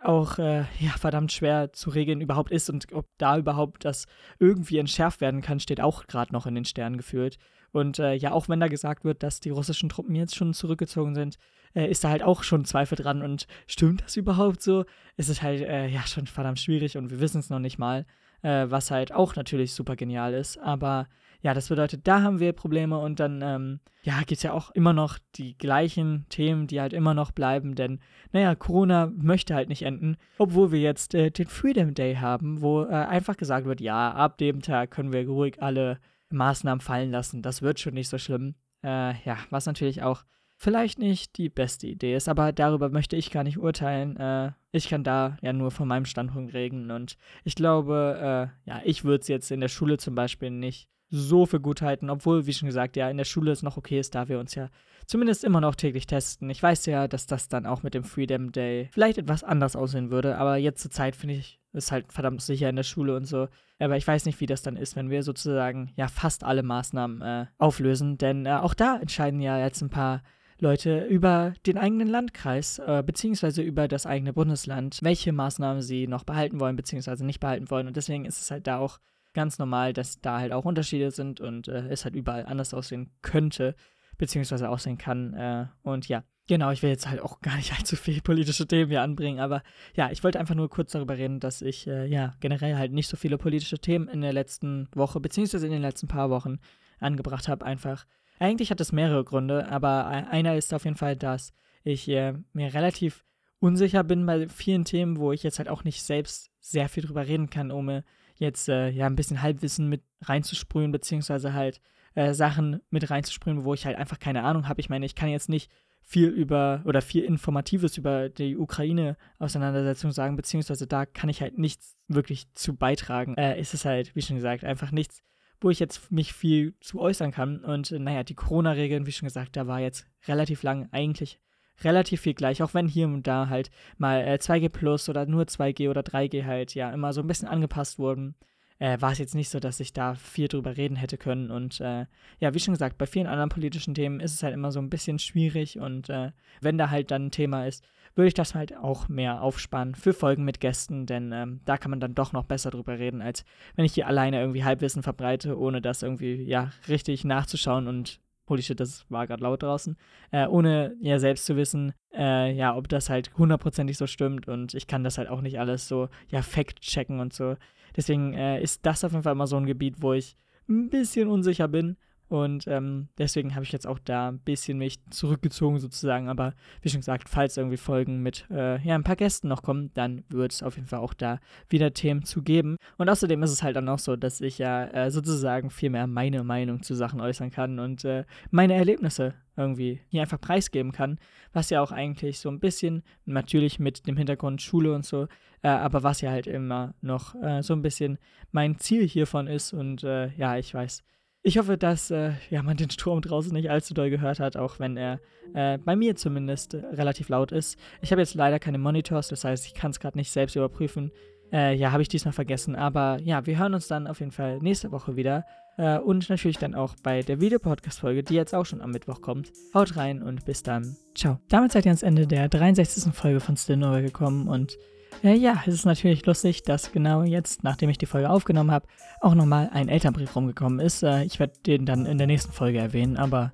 auch 0.05 0.38
äh, 0.38 0.65
ja, 0.79 0.91
verdammt 0.97 1.31
schwer 1.31 1.74
zu 1.74 1.89
regeln 1.89 2.21
überhaupt 2.21 2.51
ist 2.51 2.69
und 2.69 2.91
ob 2.93 3.07
da 3.17 3.38
überhaupt 3.38 3.85
das 3.85 4.05
irgendwie 4.39 4.77
entschärft 4.77 5.21
werden 5.21 5.41
kann, 5.41 5.59
steht 5.59 5.81
auch 5.81 6.07
gerade 6.07 6.33
noch 6.33 6.45
in 6.45 6.55
den 6.55 6.65
Sternen 6.65 6.97
gefühlt. 6.97 7.38
Und 7.71 8.00
äh, 8.00 8.13
ja, 8.13 8.31
auch 8.31 8.47
wenn 8.47 8.62
da 8.62 8.67
gesagt 8.67 9.03
wird, 9.03 9.21
dass 9.21 9.41
die 9.41 9.50
russischen 9.50 9.89
Truppen 9.89 10.15
jetzt 10.15 10.35
schon 10.35 10.53
zurückgezogen 10.53 11.13
sind, 11.13 11.38
äh, 11.74 11.89
ist 11.89 12.03
da 12.03 12.09
halt 12.09 12.24
auch 12.24 12.43
schon 12.43 12.63
Zweifel 12.63 12.95
dran. 12.95 13.21
Und 13.21 13.47
stimmt 13.67 14.03
das 14.03 14.15
überhaupt 14.15 14.62
so? 14.62 14.85
Es 15.17 15.27
ist 15.27 15.41
halt 15.41 15.62
äh, 15.62 15.88
ja 15.88 16.07
schon 16.07 16.25
verdammt 16.25 16.59
schwierig 16.59 16.97
und 16.97 17.09
wir 17.09 17.19
wissen 17.19 17.39
es 17.39 17.50
noch 17.50 17.59
nicht 17.59 17.77
mal 17.77 18.05
äh, 18.45 18.69
was 18.69 18.91
halt 18.91 19.11
auch 19.11 19.35
natürlich 19.35 19.73
super 19.73 19.95
genial 19.95 20.33
ist. 20.33 20.57
Aber 20.59 21.07
ja, 21.41 21.53
das 21.53 21.69
bedeutet, 21.69 22.07
da 22.07 22.21
haben 22.21 22.39
wir 22.39 22.53
Probleme 22.53 22.97
und 22.99 23.19
dann, 23.19 23.41
ähm, 23.41 23.79
ja, 24.03 24.19
gibt 24.19 24.33
es 24.33 24.43
ja 24.43 24.53
auch 24.53 24.71
immer 24.71 24.93
noch 24.93 25.17
die 25.35 25.57
gleichen 25.57 26.25
Themen, 26.29 26.67
die 26.67 26.79
halt 26.79 26.93
immer 26.93 27.13
noch 27.13 27.31
bleiben, 27.31 27.75
denn, 27.75 27.99
naja, 28.31 28.55
Corona 28.55 29.11
möchte 29.15 29.55
halt 29.55 29.69
nicht 29.69 29.81
enden, 29.81 30.17
obwohl 30.37 30.71
wir 30.71 30.79
jetzt 30.79 31.15
äh, 31.15 31.31
den 31.31 31.47
Freedom 31.47 31.93
Day 31.93 32.15
haben, 32.15 32.61
wo 32.61 32.83
äh, 32.83 32.87
einfach 32.87 33.35
gesagt 33.37 33.65
wird, 33.65 33.81
ja, 33.81 34.11
ab 34.11 34.37
dem 34.37 34.61
Tag 34.61 34.91
können 34.91 35.11
wir 35.11 35.27
ruhig 35.27 35.61
alle 35.61 35.99
Maßnahmen 36.29 36.81
fallen 36.81 37.11
lassen, 37.11 37.41
das 37.41 37.61
wird 37.61 37.79
schon 37.79 37.93
nicht 37.95 38.09
so 38.09 38.17
schlimm. 38.17 38.55
Äh, 38.83 39.13
ja, 39.23 39.37
was 39.49 39.65
natürlich 39.65 40.03
auch 40.03 40.23
vielleicht 40.57 41.00
nicht 41.00 41.38
die 41.38 41.50
beste 41.50 41.88
Idee 41.88 42.15
ist, 42.15 42.29
aber 42.29 42.51
darüber 42.51 42.89
möchte 42.89 43.15
ich 43.15 43.31
gar 43.31 43.43
nicht 43.43 43.57
urteilen. 43.57 44.17
Äh, 44.17 44.51
ich 44.71 44.89
kann 44.89 45.03
da 45.03 45.38
ja 45.41 45.53
nur 45.53 45.71
von 45.71 45.88
meinem 45.88 46.05
Standpunkt 46.05 46.53
reden 46.53 46.91
und 46.91 47.17
ich 47.43 47.55
glaube, 47.55 48.51
äh, 48.65 48.69
ja, 48.69 48.81
ich 48.83 49.03
würde 49.03 49.21
es 49.21 49.27
jetzt 49.27 49.51
in 49.51 49.62
der 49.62 49.67
Schule 49.67 49.97
zum 49.97 50.15
Beispiel 50.15 50.50
nicht 50.50 50.89
so 51.09 51.45
für 51.45 51.59
gut 51.59 51.81
halten, 51.81 52.09
obwohl, 52.09 52.45
wie 52.45 52.53
schon 52.53 52.67
gesagt, 52.67 52.95
ja, 52.95 53.09
in 53.09 53.17
der 53.17 53.25
Schule 53.25 53.51
es 53.51 53.63
noch 53.63 53.77
okay 53.77 54.00
ist, 54.00 54.15
da 54.15 54.27
wir 54.27 54.39
uns 54.39 54.55
ja 54.55 54.69
zumindest 55.05 55.43
immer 55.43 55.62
noch 55.62 55.75
täglich 55.75 56.07
testen. 56.07 56.50
Ich 56.50 56.62
weiß 56.62 56.88
ja, 56.88 57.07
dass 57.07 57.27
das 57.27 57.47
dann 57.47 57.65
auch 57.65 57.83
mit 57.83 57.93
dem 57.93 58.03
Freedom 58.03 58.51
Day 58.51 58.89
vielleicht 58.91 59.17
etwas 59.17 59.43
anders 59.43 59.75
aussehen 59.75 60.09
würde, 60.09 60.38
aber 60.38 60.57
jetzt 60.57 60.81
zur 60.81 60.91
Zeit 60.91 61.15
finde 61.15 61.35
ich, 61.35 61.59
ist 61.74 61.91
halt 61.91 62.12
verdammt 62.12 62.41
sicher 62.41 62.69
in 62.69 62.75
der 62.75 62.83
Schule 62.83 63.15
und 63.15 63.25
so. 63.25 63.47
Aber 63.77 63.97
ich 63.97 64.07
weiß 64.07 64.25
nicht, 64.25 64.39
wie 64.39 64.45
das 64.45 64.62
dann 64.62 64.77
ist, 64.77 64.95
wenn 64.95 65.09
wir 65.09 65.21
sozusagen 65.21 65.91
ja 65.95 66.07
fast 66.07 66.43
alle 66.43 66.63
Maßnahmen 66.63 67.21
äh, 67.21 67.45
auflösen, 67.57 68.17
denn 68.17 68.45
äh, 68.45 68.53
auch 68.53 68.74
da 68.74 68.97
entscheiden 68.97 69.41
ja 69.41 69.59
jetzt 69.59 69.81
ein 69.81 69.89
paar 69.89 70.24
Leute 70.59 71.05
über 71.05 71.53
den 71.65 71.77
eigenen 71.77 72.07
Landkreis 72.07 72.79
äh, 72.79 73.03
beziehungsweise 73.05 73.62
über 73.62 73.88
das 73.88 74.05
eigene 74.05 74.33
Bundesland, 74.33 75.00
welche 75.01 75.33
Maßnahmen 75.33 75.81
sie 75.81 76.07
noch 76.07 76.24
behalten 76.24 76.59
wollen 76.59 76.75
beziehungsweise 76.75 77.25
nicht 77.25 77.39
behalten 77.39 77.69
wollen. 77.69 77.88
Und 77.88 77.97
deswegen 77.97 78.25
ist 78.25 78.41
es 78.41 78.51
halt 78.51 78.67
da 78.67 78.77
auch 78.77 79.00
ganz 79.33 79.59
normal, 79.59 79.93
dass 79.93 80.21
da 80.21 80.39
halt 80.39 80.53
auch 80.53 80.65
Unterschiede 80.65 81.12
sind 81.12 81.41
und 81.41 81.67
äh, 81.67 81.88
es 81.89 82.05
halt 82.05 82.15
überall 82.15 82.45
anders 82.45 82.74
aussehen 82.74 83.12
könnte 83.21 83.75
beziehungsweise 84.17 84.69
aussehen 84.69 84.97
kann. 84.97 85.33
Äh, 85.33 85.67
und 85.83 86.07
ja, 86.07 86.24
genau, 86.47 86.71
ich 86.71 86.81
will 86.81 86.89
jetzt 86.89 87.07
halt 87.07 87.21
auch 87.21 87.41
gar 87.41 87.57
nicht 87.57 87.74
allzu 87.77 87.95
viel 87.97 88.21
politische 88.21 88.65
Themen 88.65 88.89
hier 88.89 89.01
anbringen, 89.01 89.39
aber 89.39 89.62
ja, 89.95 90.09
ich 90.09 90.24
wollte 90.24 90.39
einfach 90.39 90.55
nur 90.55 90.69
kurz 90.69 90.93
darüber 90.93 91.17
reden, 91.17 91.39
dass 91.39 91.62
ich 91.62 91.85
äh, 91.85 92.07
ja 92.07 92.33
generell 92.39 92.77
halt 92.77 92.93
nicht 92.93 93.09
so 93.09 93.17
viele 93.17 93.38
politische 93.38 93.77
Themen 93.77 94.07
in 94.07 94.21
der 94.21 94.33
letzten 94.33 94.88
Woche 94.95 95.19
beziehungsweise 95.19 95.65
in 95.65 95.74
den 95.74 95.81
letzten 95.81 96.07
paar 96.07 96.29
Wochen 96.29 96.59
angebracht 97.00 97.47
habe, 97.50 97.65
einfach 97.65 98.05
eigentlich 98.39 98.72
hat 98.72 98.82
es 98.82 98.92
mehrere 98.92 99.24
Gründe, 99.24 99.68
aber 99.70 100.08
einer 100.08 100.56
ist 100.56 100.74
auf 100.74 100.86
jeden 100.86 100.98
Fall, 100.98 101.15
dass 101.15 101.54
ich 101.84 102.08
äh, 102.10 102.34
mir 102.54 102.74
relativ 102.74 103.24
unsicher 103.60 104.04
bin 104.04 104.25
bei 104.25 104.48
vielen 104.50 104.86
Themen, 104.86 105.18
wo 105.18 105.32
ich 105.32 105.44
jetzt 105.44 105.60
halt 105.60 105.70
auch 105.70 105.84
nicht 105.84 106.04
selbst 106.04 106.51
sehr 106.60 106.89
viel 106.89 107.04
drüber 107.04 107.27
reden 107.27 107.50
kann, 107.50 107.72
um 107.72 108.01
jetzt 108.36 108.70
äh, 108.70 108.89
ja 108.89 109.06
ein 109.06 109.15
bisschen 109.15 109.42
Halbwissen 109.42 109.88
mit 109.88 110.04
reinzusprühen, 110.22 110.92
beziehungsweise 110.92 111.54
halt 111.54 111.80
äh, 112.15 112.34
Sachen 112.34 112.82
mit 112.89 113.10
reinzusprühen, 113.10 113.63
wo 113.63 113.74
ich 113.74 113.86
halt 113.86 113.98
einfach 113.98 114.20
keine 114.20 114.44
Ahnung 114.44 114.68
habe. 114.68 114.82
Ich 114.82 114.89
meine, 114.89 115.06
ich 115.06 115.15
kann 115.15 115.30
jetzt 115.30 115.50
nicht 115.50 115.72
viel 116.01 116.30
über 116.30 116.82
oder 116.86 117.01
viel 117.01 117.24
Informatives 117.24 117.98
über 117.98 118.30
die 118.30 118.56
Ukraine-Auseinandersetzung 118.58 120.12
sagen, 120.12 120.36
beziehungsweise 120.36 120.86
da 120.86 121.06
kann 121.06 121.30
ich 121.30 121.42
halt 121.42 121.58
nichts 121.58 121.98
wirklich 122.08 122.51
zu 122.54 122.75
beitragen. 122.75 123.36
Äh, 123.36 123.60
ist 123.60 123.74
es 123.74 123.86
halt, 123.86 124.15
wie 124.15 124.22
schon 124.22 124.36
gesagt, 124.36 124.63
einfach 124.63 124.92
nichts, 124.92 125.24
wo 125.65 125.72
ich 125.72 125.79
jetzt 125.79 126.12
mich 126.12 126.31
viel 126.31 126.75
zu 126.79 127.01
äußern 127.01 127.31
kann. 127.31 127.65
Und 127.65 127.91
äh, 127.91 127.98
naja, 127.98 128.24
die 128.24 128.36
Corona-Regeln, 128.36 129.07
wie 129.07 129.12
schon 129.12 129.25
gesagt, 129.25 129.57
da 129.57 129.65
war 129.65 129.79
jetzt 129.79 130.05
relativ 130.27 130.62
lang 130.62 130.88
eigentlich 130.91 131.39
relativ 131.84 132.22
viel 132.22 132.36
gleich, 132.36 132.63
auch 132.63 132.74
wenn 132.74 132.88
hier 132.88 133.07
und 133.07 133.27
da 133.27 133.50
halt 133.50 133.69
mal 133.98 134.22
äh, 134.22 134.36
2G 134.36 134.69
Plus 134.69 135.10
oder 135.10 135.25
nur 135.25 135.43
2G 135.43 135.89
oder 135.89 136.01
3G 136.01 136.45
halt 136.45 136.74
ja 136.75 136.91
immer 136.93 137.12
so 137.12 137.22
ein 137.22 137.27
bisschen 137.27 137.50
angepasst 137.50 137.98
wurden. 138.00 138.36
Äh, 138.77 139.01
war 139.01 139.12
es 139.12 139.17
jetzt 139.17 139.34
nicht 139.34 139.50
so, 139.50 139.60
dass 139.60 139.79
ich 139.79 139.91
da 139.91 140.13
viel 140.13 140.48
drüber 140.48 140.77
reden 140.77 140.98
hätte 140.98 141.17
können. 141.17 141.50
Und 141.50 141.81
äh, 141.81 142.05
ja, 142.39 142.53
wie 142.53 142.60
schon 142.60 142.74
gesagt, 142.75 143.00
bei 143.00 143.07
vielen 143.07 143.27
anderen 143.27 143.50
politischen 143.50 143.95
Themen 143.95 144.19
ist 144.19 144.36
es 144.36 144.43
halt 144.43 144.53
immer 144.53 144.72
so 144.72 144.79
ein 144.79 144.91
bisschen 144.91 145.17
schwierig. 145.17 145.79
Und 145.79 146.10
äh, 146.10 146.31
wenn 146.62 146.77
da 146.77 146.91
halt 146.91 147.10
dann 147.10 147.27
ein 147.27 147.31
Thema 147.31 147.65
ist, 147.65 147.84
würde 148.15 148.27
ich 148.29 148.34
das 148.34 148.55
halt 148.55 148.75
auch 148.75 149.10
mehr 149.10 149.41
aufsparen 149.41 149.93
für 149.93 150.13
Folgen 150.13 150.43
mit 150.45 150.60
Gästen, 150.60 151.05
denn 151.05 151.31
ähm, 151.31 151.60
da 151.65 151.77
kann 151.77 151.91
man 151.91 152.00
dann 152.00 152.15
doch 152.15 152.31
noch 152.31 152.45
besser 152.45 152.72
drüber 152.72 152.98
reden, 152.98 153.22
als 153.22 153.43
wenn 153.75 153.86
ich 153.86 153.93
hier 153.93 154.07
alleine 154.07 154.39
irgendwie 154.39 154.63
Halbwissen 154.63 155.03
verbreite, 155.03 155.60
ohne 155.60 155.81
das 155.81 156.01
irgendwie, 156.01 156.41
ja, 156.43 156.72
richtig 156.88 157.25
nachzuschauen 157.25 157.88
und 157.88 158.19
holy 158.48 158.62
shit, 158.62 158.79
das 158.79 159.05
war 159.10 159.27
gerade 159.27 159.43
laut 159.43 159.63
draußen, 159.63 159.98
äh, 160.31 160.48
ohne 160.48 160.95
ja 161.01 161.19
selbst 161.19 161.45
zu 161.45 161.55
wissen, 161.55 161.93
äh, 162.13 162.53
ja, 162.53 162.75
ob 162.75 162.88
das 162.88 163.10
halt 163.10 163.31
hundertprozentig 163.38 163.98
so 163.98 164.07
stimmt 164.07 164.48
und 164.48 164.74
ich 164.74 164.88
kann 164.88 165.03
das 165.03 165.17
halt 165.17 165.29
auch 165.29 165.41
nicht 165.41 165.60
alles 165.60 165.88
so, 165.88 166.10
ja, 166.29 166.41
fact-checken 166.41 167.19
und 167.19 167.34
so. 167.34 167.55
Deswegen 167.95 168.34
äh, 168.34 168.62
ist 168.62 168.86
das 168.86 169.03
auf 169.03 169.12
jeden 169.12 169.24
Fall 169.24 169.34
immer 169.34 169.48
so 169.48 169.57
ein 169.57 169.65
Gebiet, 169.65 169.95
wo 170.01 170.13
ich 170.13 170.38
ein 170.67 170.89
bisschen 170.89 171.27
unsicher 171.27 171.67
bin 171.67 171.98
Und 172.27 172.65
ähm, 172.67 173.10
deswegen 173.17 173.53
habe 173.53 173.65
ich 173.65 173.72
jetzt 173.72 173.86
auch 173.86 174.00
da 174.00 174.29
ein 174.29 174.39
bisschen 174.39 174.79
mich 174.79 174.98
zurückgezogen 175.12 175.79
sozusagen. 175.79 176.27
Aber 176.27 176.53
wie 176.82 176.89
schon 176.89 177.01
gesagt, 177.01 177.29
falls 177.29 177.55
irgendwie 177.55 177.77
Folgen 177.77 178.24
mit 178.24 178.48
äh, 178.50 178.82
ja, 178.82 178.96
ein 178.96 179.03
paar 179.03 179.15
Gästen 179.15 179.48
noch 179.48 179.62
kommen, 179.62 179.91
dann 179.94 180.24
wird 180.29 180.51
es 180.51 180.63
auf 180.63 180.75
jeden 180.75 180.88
Fall 180.88 181.00
auch 181.00 181.13
da 181.13 181.39
wieder 181.70 181.94
Themen 181.94 182.24
zu 182.24 182.41
geben. 182.41 182.77
Und 182.98 183.10
außerdem 183.10 183.44
ist 183.44 183.51
es 183.51 183.62
halt 183.62 183.77
auch 183.77 184.00
so, 184.00 184.15
dass 184.15 184.41
ich 184.41 184.58
ja 184.58 184.86
äh, 184.86 185.12
sozusagen 185.12 185.70
viel 185.70 185.91
mehr 185.91 186.08
meine 186.08 186.44
Meinung 186.44 186.82
zu 186.82 186.96
Sachen 186.96 187.22
äußern 187.22 187.51
kann 187.51 187.79
und 187.79 188.05
äh, 188.05 188.25
meine 188.50 188.74
Erlebnisse 188.74 189.36
irgendwie 189.58 190.01
hier 190.10 190.22
einfach 190.22 190.41
preisgeben 190.41 190.91
kann, 190.91 191.20
was 191.53 191.70
ja 191.70 191.82
auch 191.82 191.91
eigentlich 191.91 192.39
so 192.39 192.50
ein 192.50 192.60
bisschen 192.60 193.03
natürlich 193.25 193.79
mit 193.79 194.08
dem 194.08 194.17
Hintergrund 194.17 194.62
Schule 194.62 194.94
und 194.94 195.05
so, 195.05 195.27
äh, 195.62 195.70
aber 195.70 196.03
was 196.03 196.22
ja 196.22 196.32
halt 196.32 196.48
immer 196.48 196.94
noch 197.01 197.36
äh, 197.41 197.62
so 197.62 197.74
ein 197.74 197.82
bisschen 197.82 198.17
mein 198.51 198.77
Ziel 198.79 199.08
hiervon 199.08 199.48
ist 199.48 199.74
und 199.74 200.03
äh, 200.03 200.27
ja, 200.36 200.58
ich 200.58 200.74
weiß. 200.74 201.03
Ich 201.47 201.59
hoffe, 201.59 201.77
dass 201.77 202.09
äh, 202.09 202.31
ja, 202.49 202.63
man 202.63 202.75
den 202.75 202.89
Sturm 202.89 203.21
draußen 203.21 203.53
nicht 203.53 203.69
allzu 203.69 203.93
doll 203.93 204.09
gehört 204.09 204.39
hat, 204.39 204.57
auch 204.57 204.79
wenn 204.79 204.97
er 204.97 205.19
äh, 205.53 205.77
bei 205.77 205.95
mir 205.95 206.15
zumindest 206.15 206.73
relativ 206.73 207.29
laut 207.29 207.51
ist. 207.51 207.77
Ich 208.01 208.11
habe 208.11 208.19
jetzt 208.19 208.33
leider 208.33 208.57
keine 208.57 208.79
Monitors, 208.79 209.27
das 209.27 209.43
heißt, 209.43 209.67
ich 209.67 209.75
kann 209.75 209.91
es 209.91 209.99
gerade 209.99 210.17
nicht 210.17 210.31
selbst 210.31 210.55
überprüfen. 210.55 211.11
Äh, 211.53 211.75
ja, 211.75 211.91
habe 211.91 212.01
ich 212.01 212.07
diesmal 212.07 212.31
vergessen, 212.31 212.75
aber 212.75 213.19
ja, 213.21 213.45
wir 213.45 213.59
hören 213.59 213.75
uns 213.75 213.87
dann 213.87 214.07
auf 214.07 214.21
jeden 214.21 214.31
Fall 214.31 214.57
nächste 214.57 214.91
Woche 214.91 215.17
wieder. 215.17 215.45
Äh, 215.77 215.99
und 215.99 216.27
natürlich 216.31 216.57
dann 216.57 216.73
auch 216.73 216.95
bei 217.03 217.21
der 217.21 217.39
Videopodcast-Folge, 217.39 218.23
die 218.23 218.33
jetzt 218.33 218.55
auch 218.55 218.65
schon 218.65 218.81
am 218.81 218.89
Mittwoch 218.89 219.21
kommt. 219.21 219.51
Haut 219.75 219.97
rein 219.97 220.23
und 220.23 220.45
bis 220.45 220.63
dann. 220.63 220.97
Ciao. 221.13 221.37
Damit 221.49 221.73
seid 221.73 221.85
ihr 221.85 221.91
ans 221.91 222.01
Ende 222.01 222.25
der 222.25 222.49
63. 222.49 223.13
Folge 223.13 223.39
von 223.39 223.55
Still 223.55 224.01
gekommen 224.01 224.47
und 224.47 224.79
ja, 225.24 225.62
es 225.65 225.74
ist 225.74 225.86
natürlich 225.86 226.25
lustig, 226.25 226.63
dass 226.63 226.91
genau 226.91 227.24
jetzt, 227.24 227.63
nachdem 227.63 227.89
ich 227.89 227.98
die 227.98 228.05
Folge 228.05 228.29
aufgenommen 228.29 228.72
habe, 228.72 228.88
auch 229.22 229.36
nochmal 229.36 229.69
ein 229.74 229.89
Elternbrief 229.89 230.36
rumgekommen 230.36 230.79
ist. 230.79 231.03
Äh, 231.03 231.24
ich 231.24 231.39
werde 231.39 231.53
den 231.65 231.86
dann 231.86 232.05
in 232.05 232.17
der 232.17 232.27
nächsten 232.27 232.51
Folge 232.51 232.79
erwähnen, 232.79 233.17
aber 233.17 233.51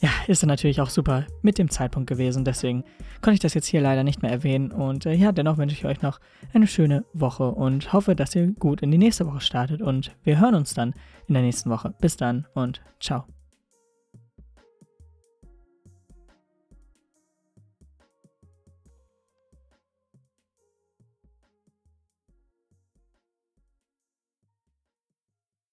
ja, 0.00 0.10
ist 0.26 0.42
dann 0.42 0.48
natürlich 0.48 0.80
auch 0.80 0.90
super 0.90 1.24
mit 1.42 1.58
dem 1.58 1.70
Zeitpunkt 1.70 2.08
gewesen. 2.08 2.44
Deswegen 2.44 2.84
konnte 3.22 3.34
ich 3.34 3.40
das 3.40 3.54
jetzt 3.54 3.66
hier 3.66 3.80
leider 3.80 4.04
nicht 4.04 4.22
mehr 4.22 4.30
erwähnen. 4.30 4.70
Und 4.70 5.06
äh, 5.06 5.14
ja, 5.14 5.32
dennoch 5.32 5.56
wünsche 5.56 5.74
ich 5.74 5.86
euch 5.86 6.02
noch 6.02 6.20
eine 6.52 6.66
schöne 6.66 7.04
Woche 7.14 7.50
und 7.50 7.92
hoffe, 7.92 8.14
dass 8.14 8.34
ihr 8.34 8.52
gut 8.52 8.82
in 8.82 8.90
die 8.90 8.98
nächste 8.98 9.26
Woche 9.26 9.40
startet. 9.40 9.80
Und 9.80 10.14
wir 10.22 10.38
hören 10.38 10.54
uns 10.54 10.74
dann 10.74 10.92
in 11.28 11.34
der 11.34 11.42
nächsten 11.42 11.70
Woche. 11.70 11.94
Bis 12.00 12.16
dann 12.16 12.46
und 12.54 12.82
ciao. 13.00 13.35